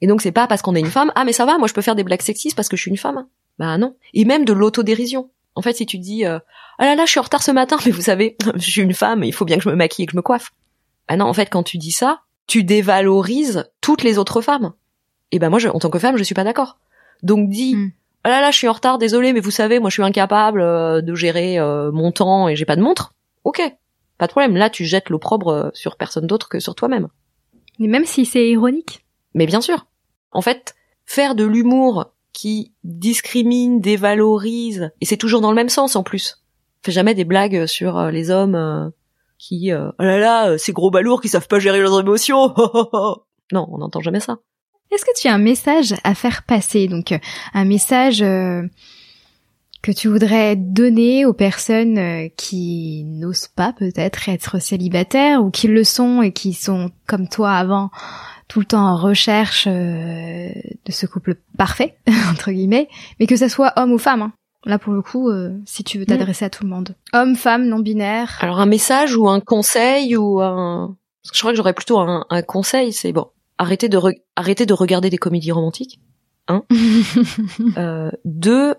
[0.00, 1.74] Et donc c'est pas parce qu'on est une femme, ah mais ça va, moi je
[1.74, 3.26] peux faire des blagues sexistes parce que je suis une femme.
[3.58, 3.96] Bah non.
[4.14, 5.30] Et même de l'autodérision.
[5.54, 6.38] En fait, si tu dis euh,
[6.78, 8.94] ah là là, je suis en retard ce matin, mais vous savez, je suis une
[8.94, 10.52] femme, il faut bien que je me maquille et que je me coiffe.
[11.08, 14.72] Ah non, en fait, quand tu dis ça, tu dévalorises toutes les autres femmes.
[15.30, 16.78] Et ben moi, je, en tant que femme, je suis pas d'accord.
[17.22, 17.90] Donc dis Hmm.
[18.24, 20.60] ah là là, je suis en retard, désolé, mais vous savez, moi je suis incapable
[20.60, 23.14] euh, de gérer euh, mon temps et j'ai pas de montre.
[23.44, 23.60] Ok,
[24.22, 24.56] pas de problème.
[24.56, 27.08] Là, tu jettes l'opprobre euh, sur personne d'autre que sur toi-même.
[27.80, 29.04] Mais même si c'est ironique.
[29.34, 29.86] Mais bien sûr.
[30.30, 35.96] En fait, faire de l'humour qui discrimine, dévalorise, et c'est toujours dans le même sens
[35.96, 36.40] en plus.
[36.84, 38.90] Fais jamais des blagues sur euh, les hommes euh,
[39.38, 42.54] qui, oh là là, ces gros balourds qui savent pas gérer leurs émotions.
[43.52, 44.38] non, on n'entend jamais ça.
[44.92, 46.86] Est-ce que tu as un message à faire passer?
[46.86, 47.12] Donc
[47.54, 48.62] un message euh,
[49.82, 55.66] que tu voudrais donner aux personnes euh, qui n'osent pas peut-être être célibataires ou qui
[55.68, 57.90] le sont et qui sont comme toi avant
[58.48, 60.48] tout le temps en recherche euh,
[60.86, 61.96] de ce couple parfait
[62.30, 64.22] entre guillemets, mais que ça soit homme ou femme.
[64.22, 64.32] hein.
[64.64, 67.66] Là pour le coup, euh, si tu veux t'adresser à tout le monde, homme, femme,
[67.66, 68.38] non binaire.
[68.40, 70.96] Alors un message ou un conseil ou un...
[71.22, 73.26] Parce que je crois que j'aurais plutôt un, un conseil, c'est bon,
[73.58, 75.98] arrêtez de, re- arrêtez de regarder des comédies romantiques.
[77.76, 78.74] Euh, deux,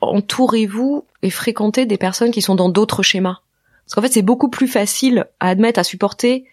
[0.00, 3.40] entourez-vous et fréquentez des personnes qui sont dans d'autres schémas.
[3.84, 6.44] Parce qu'en fait, c'est beaucoup plus facile à admettre, à supporter,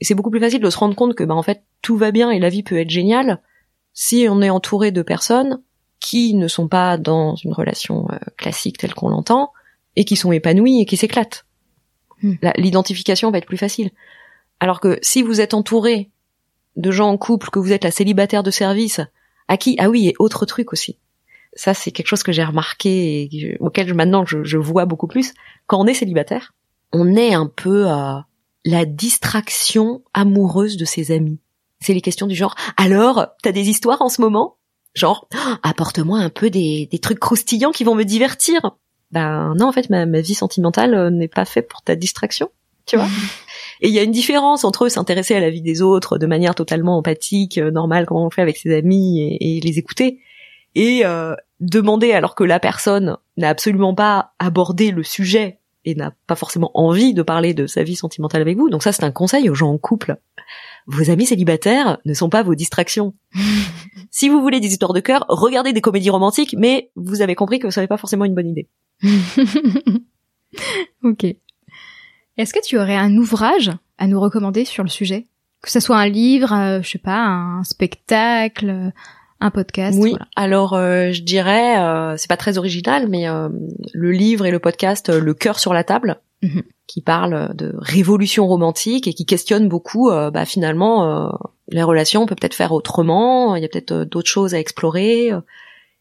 [0.00, 2.10] et c'est beaucoup plus facile de se rendre compte que, bah, en fait, tout va
[2.10, 3.40] bien et la vie peut être géniale
[3.94, 5.60] si on est entouré de personnes
[6.00, 9.52] qui ne sont pas dans une relation euh, classique telle qu'on l'entend
[9.96, 11.44] et qui sont épanouies et qui s'éclatent.
[12.22, 12.34] Hmm.
[12.56, 13.90] L'identification va être plus facile.
[14.60, 16.10] Alors que si vous êtes entouré
[16.76, 19.00] de gens en couple, que vous êtes la célibataire de service,
[19.48, 20.98] à qui ah oui et autre truc aussi.
[21.60, 24.84] Ça c'est quelque chose que j'ai remarqué et que- auquel je- maintenant je, je vois
[24.86, 25.34] beaucoup plus.
[25.66, 26.54] Quand on est célibataire,
[26.92, 28.26] on est un peu à
[28.64, 31.40] la distraction amoureuse de ses amis.
[31.80, 34.56] C'est les questions du genre alors t'as des histoires en ce moment?
[34.94, 38.60] Genre Ah, apporte-moi un peu des, des trucs croustillants qui vont me divertir.
[39.10, 42.50] Ben non en fait ma, ma vie sentimentale euh, n'est pas faite pour ta distraction,
[42.86, 43.08] tu vois?
[43.80, 46.54] Et il y a une différence entre s'intéresser à la vie des autres de manière
[46.54, 50.20] totalement empathique, euh, normale, comme on fait avec ses amis et, et les écouter,
[50.74, 56.12] et euh, demander alors que la personne n'a absolument pas abordé le sujet et n'a
[56.26, 58.68] pas forcément envie de parler de sa vie sentimentale avec vous.
[58.68, 60.16] Donc ça, c'est un conseil aux gens en couple.
[60.86, 63.14] Vos amis célibataires ne sont pas vos distractions.
[64.10, 67.58] si vous voulez des histoires de cœur, regardez des comédies romantiques, mais vous avez compris
[67.58, 68.68] que ce n'est pas forcément une bonne idée.
[71.02, 71.24] ok.
[72.36, 75.26] Est-ce que tu aurais un ouvrage à nous recommander sur le sujet?
[75.62, 78.92] Que ce soit un livre, euh, je sais pas, un spectacle,
[79.40, 80.26] un podcast Oui, voilà.
[80.36, 83.48] alors euh, je dirais, euh, c'est pas très original, mais euh,
[83.92, 86.62] le livre et le podcast euh, Le cœur sur la table, Mhm.
[86.86, 91.32] qui parle de révolution romantique et qui questionne beaucoup, euh, bah, finalement, euh,
[91.68, 94.60] les relations, on peut peut-être faire autrement, il y a peut-être euh, d'autres choses à
[94.60, 95.32] explorer.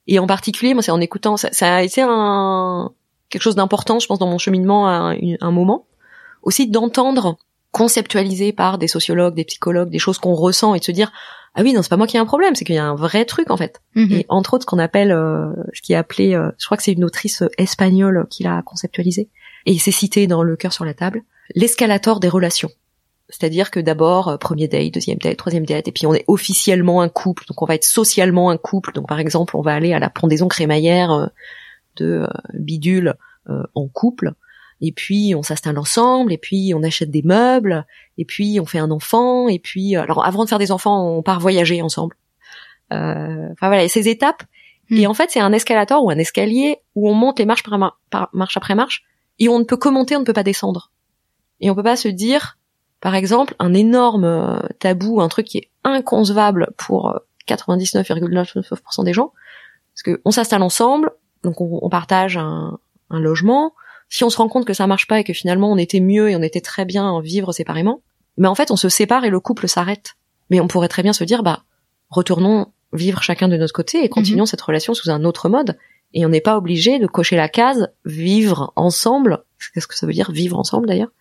[0.05, 2.91] Et en particulier, moi, c'est en écoutant, ça, ça a été un
[3.29, 5.85] quelque chose d'important, je pense, dans mon cheminement à un, un moment,
[6.43, 7.37] aussi d'entendre
[7.77, 11.11] conceptualisé par des sociologues, des psychologues, des choses qu'on ressent et de se dire
[11.55, 12.95] ah oui non c'est pas moi qui ai un problème, c'est qu'il y a un
[12.95, 13.81] vrai truc en fait.
[13.95, 14.11] Mhm.
[14.11, 16.83] Et entre autres, ce qu'on appelle, euh, ce qui est appelé, euh, je crois que
[16.83, 19.29] c'est une autrice euh, espagnole qui l'a conceptualisé,
[19.65, 21.23] et c'est cité dans Le cœur sur la table,
[21.55, 22.71] l'escalator des relations.
[23.29, 27.01] C'est-à-dire que d'abord, euh, premier date, deuxième date, troisième date, et puis on est officiellement
[27.01, 28.93] un couple, donc on va être socialement un couple.
[28.93, 31.27] Donc par exemple, on va aller à la pendaison crémaillère euh,
[31.97, 33.15] de bidule
[33.49, 34.33] euh, en couple,
[34.81, 37.85] et puis on s'installe ensemble, et puis on achète des meubles,
[38.17, 41.07] et puis on fait un enfant, et puis euh, alors avant de faire des enfants,
[41.17, 42.15] on part voyager ensemble.
[42.93, 44.43] Euh, Enfin voilà, et ces étapes.
[44.89, 44.95] Hmm.
[44.97, 47.77] Et en fait, c'est un escalator ou un escalier où on monte les marches par,
[47.77, 49.03] mar- par- marche après marche,
[49.39, 50.91] et on ne peut que monter, on ne peut pas descendre.
[51.59, 52.57] Et on peut pas se dire,
[53.01, 57.17] par exemple, un énorme euh, tabou, un truc qui est inconcevable pour euh,
[57.47, 59.33] 99,99% des gens,
[59.93, 61.11] parce que on s'installe ensemble,
[61.43, 62.77] donc on, on partage un,
[63.09, 63.73] un logement.
[64.09, 66.29] Si on se rend compte que ça marche pas et que finalement on était mieux
[66.29, 68.01] et on était très bien à vivre séparément,
[68.37, 70.15] mais en fait on se sépare et le couple s'arrête.
[70.49, 71.63] Mais on pourrait très bien se dire, bah
[72.09, 75.77] retournons vivre chacun de notre côté et continuons cette relation sous un autre mode.
[76.13, 79.43] Et on n'est pas obligé de cocher la case vivre ensemble.
[79.73, 81.11] Qu'est-ce que ça veut dire vivre ensemble d'ailleurs?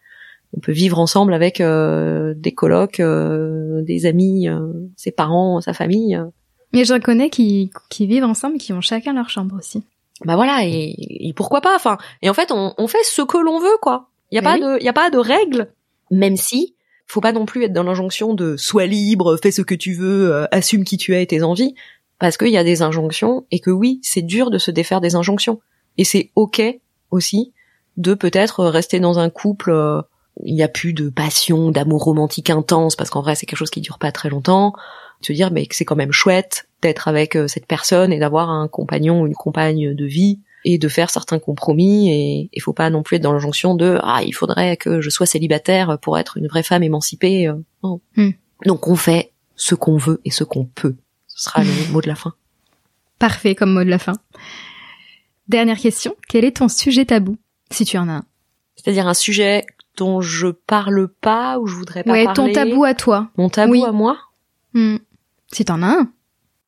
[0.56, 5.72] On peut vivre ensemble avec euh, des colocs, euh, des amis, euh, ses parents, sa
[5.72, 6.14] famille.
[6.14, 6.26] euh.
[6.72, 9.82] Mais je connais qui, qui vivent ensemble, qui ont chacun leur chambre aussi.
[10.24, 10.94] Bah voilà, et,
[11.28, 14.08] et pourquoi pas Enfin, et en fait, on, on fait ce que l'on veut, quoi.
[14.30, 15.72] Il y a pas de, il y a pas de règle,
[16.10, 16.74] même si
[17.06, 20.34] faut pas non plus être dans l'injonction de sois libre, fais ce que tu veux,
[20.34, 21.74] euh, assume qui tu es et tes envies,
[22.18, 25.14] parce qu'il y a des injonctions et que oui, c'est dur de se défaire des
[25.14, 25.60] injonctions.
[25.98, 26.62] Et c'est ok
[27.10, 27.52] aussi
[27.96, 29.70] de peut-être rester dans un couple.
[29.70, 30.02] Euh,
[30.44, 33.70] il n'y a plus de passion, d'amour romantique intense, parce qu'en vrai c'est quelque chose
[33.70, 34.74] qui dure pas très longtemps.
[35.20, 38.50] Se dire mais que c'est quand même chouette d'être avec euh, cette personne et d'avoir
[38.50, 42.72] un compagnon ou une compagne de vie et de faire certains compromis et il faut
[42.72, 46.18] pas non plus être dans l'injonction de ah il faudrait que je sois célibataire pour
[46.18, 47.48] être une vraie femme émancipée.
[47.48, 48.30] Euh, hmm.
[48.64, 50.96] Donc on fait ce qu'on veut et ce qu'on peut.
[51.28, 52.34] Ce sera le mot de la fin.
[53.18, 54.14] Parfait comme mot de la fin.
[55.48, 57.36] Dernière question, quel est ton sujet tabou
[57.70, 58.24] si tu en as un?
[58.74, 59.64] C'est-à-dire un sujet
[59.96, 62.26] dont je parle pas ou je voudrais pas parler.
[62.26, 63.30] Ouais, ton tabou à toi.
[63.36, 64.18] Mon tabou à moi?
[64.76, 64.98] Hmm.
[65.50, 66.12] Si t'en as un.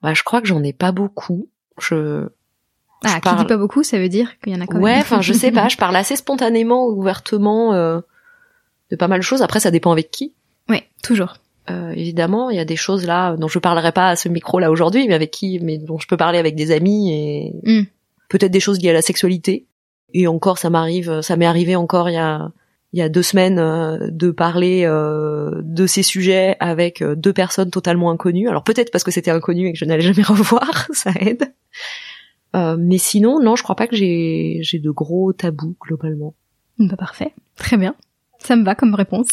[0.02, 1.48] Bah je crois que j'en ai pas beaucoup.
[1.78, 2.26] Je
[3.04, 4.82] ah, qui dit pas beaucoup, ça veut dire qu'il y en a quand même.
[4.82, 8.00] Ouais, enfin, je sais pas, je parle assez spontanément, ouvertement euh,
[8.90, 9.42] de pas mal de choses.
[9.42, 10.32] Après, ça dépend avec qui.
[10.70, 11.36] Oui, toujours.
[11.70, 14.58] Euh, évidemment, il y a des choses là dont je parlerai pas à ce micro
[14.58, 17.84] là aujourd'hui, mais avec qui, mais dont je peux parler avec des amis et hmm.
[18.30, 19.66] peut-être des choses liées à la sexualité.
[20.14, 22.50] Et encore, ça m'arrive, ça m'est arrivé encore il y a
[22.92, 27.32] il y a deux semaines euh, de parler euh, de ces sujets avec euh, deux
[27.32, 28.48] personnes totalement inconnues.
[28.48, 31.52] Alors peut-être parce que c'était inconnu et que je n'allais jamais revoir, ça aide.
[32.56, 36.34] Euh, mais sinon, non, je crois pas que j'ai j'ai de gros tabous globalement.
[36.78, 37.94] Bah parfait, très bien.
[38.38, 39.28] Ça me va comme réponse.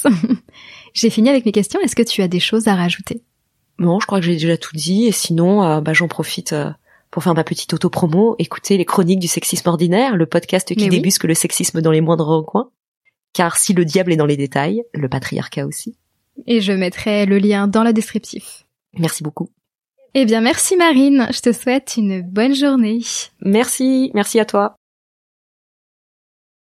[0.93, 1.79] j'ai fini avec mes questions.
[1.79, 3.21] Est-ce que tu as des choses à rajouter?
[3.77, 5.05] Non, je crois que j'ai déjà tout dit.
[5.05, 6.71] Et sinon, euh, bah, j'en profite euh,
[7.11, 8.35] pour faire ma petite auto-promo.
[8.39, 12.27] Écoutez les chroniques du sexisme ordinaire, le podcast qui débusque le sexisme dans les moindres
[12.27, 12.69] recoins.
[13.35, 15.97] Car si le diable est dans les détails, le patriarcat aussi.
[16.47, 18.65] Et je mettrai le lien dans la descriptif.
[18.97, 19.49] Merci beaucoup.
[20.13, 21.27] Eh bien, merci Marine.
[21.33, 22.99] Je te souhaite une bonne journée.
[23.41, 24.09] Merci.
[24.13, 24.77] Merci à toi.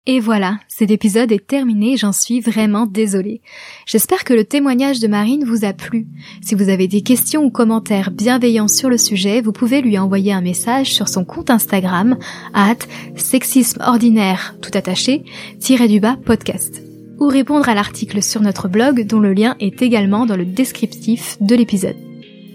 [0.07, 3.41] Et voilà, cet épisode est terminé, j'en suis vraiment désolée.
[3.85, 6.07] J'espère que le témoignage de Marine vous a plu.
[6.41, 10.33] Si vous avez des questions ou commentaires bienveillants sur le sujet, vous pouvez lui envoyer
[10.33, 12.17] un message sur son compte Instagram,
[12.55, 12.79] at
[13.15, 15.23] sexisme ordinaire tout attaché,
[15.59, 16.81] tiré du bas podcast.
[17.19, 21.37] Ou répondre à l'article sur notre blog dont le lien est également dans le descriptif
[21.41, 21.97] de l'épisode.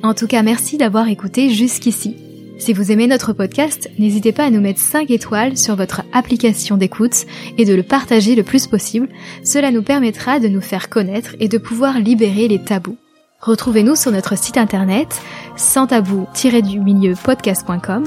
[0.03, 2.26] En tout cas, merci d'avoir écouté jusqu'ici.
[2.59, 6.77] Si vous aimez notre podcast, n'hésitez pas à nous mettre 5 étoiles sur votre application
[6.77, 7.27] d'écoute
[7.59, 9.09] et de le partager le plus possible.
[9.45, 12.97] Cela nous permettra de nous faire connaître et de pouvoir libérer les tabous.
[13.41, 15.21] Retrouvez-nous sur notre site internet
[15.57, 18.05] sans tabou-du milieu podcast.com,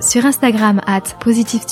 [0.00, 1.62] sur Instagram at positive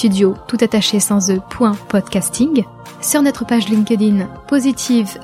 [0.98, 1.40] sans e
[1.88, 2.64] podcasting,
[3.02, 5.18] sur notre page LinkedIn positive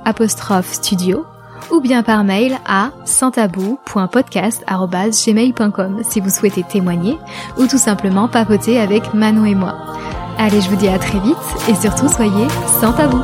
[0.70, 1.24] studio
[1.70, 7.18] ou bien par mail à santabou.podcast.gmail.com si vous souhaitez témoigner
[7.58, 9.76] ou tout simplement papoter avec Manon et moi.
[10.38, 11.36] Allez, je vous dis à très vite
[11.68, 12.46] et surtout soyez
[12.80, 13.20] sans tabou.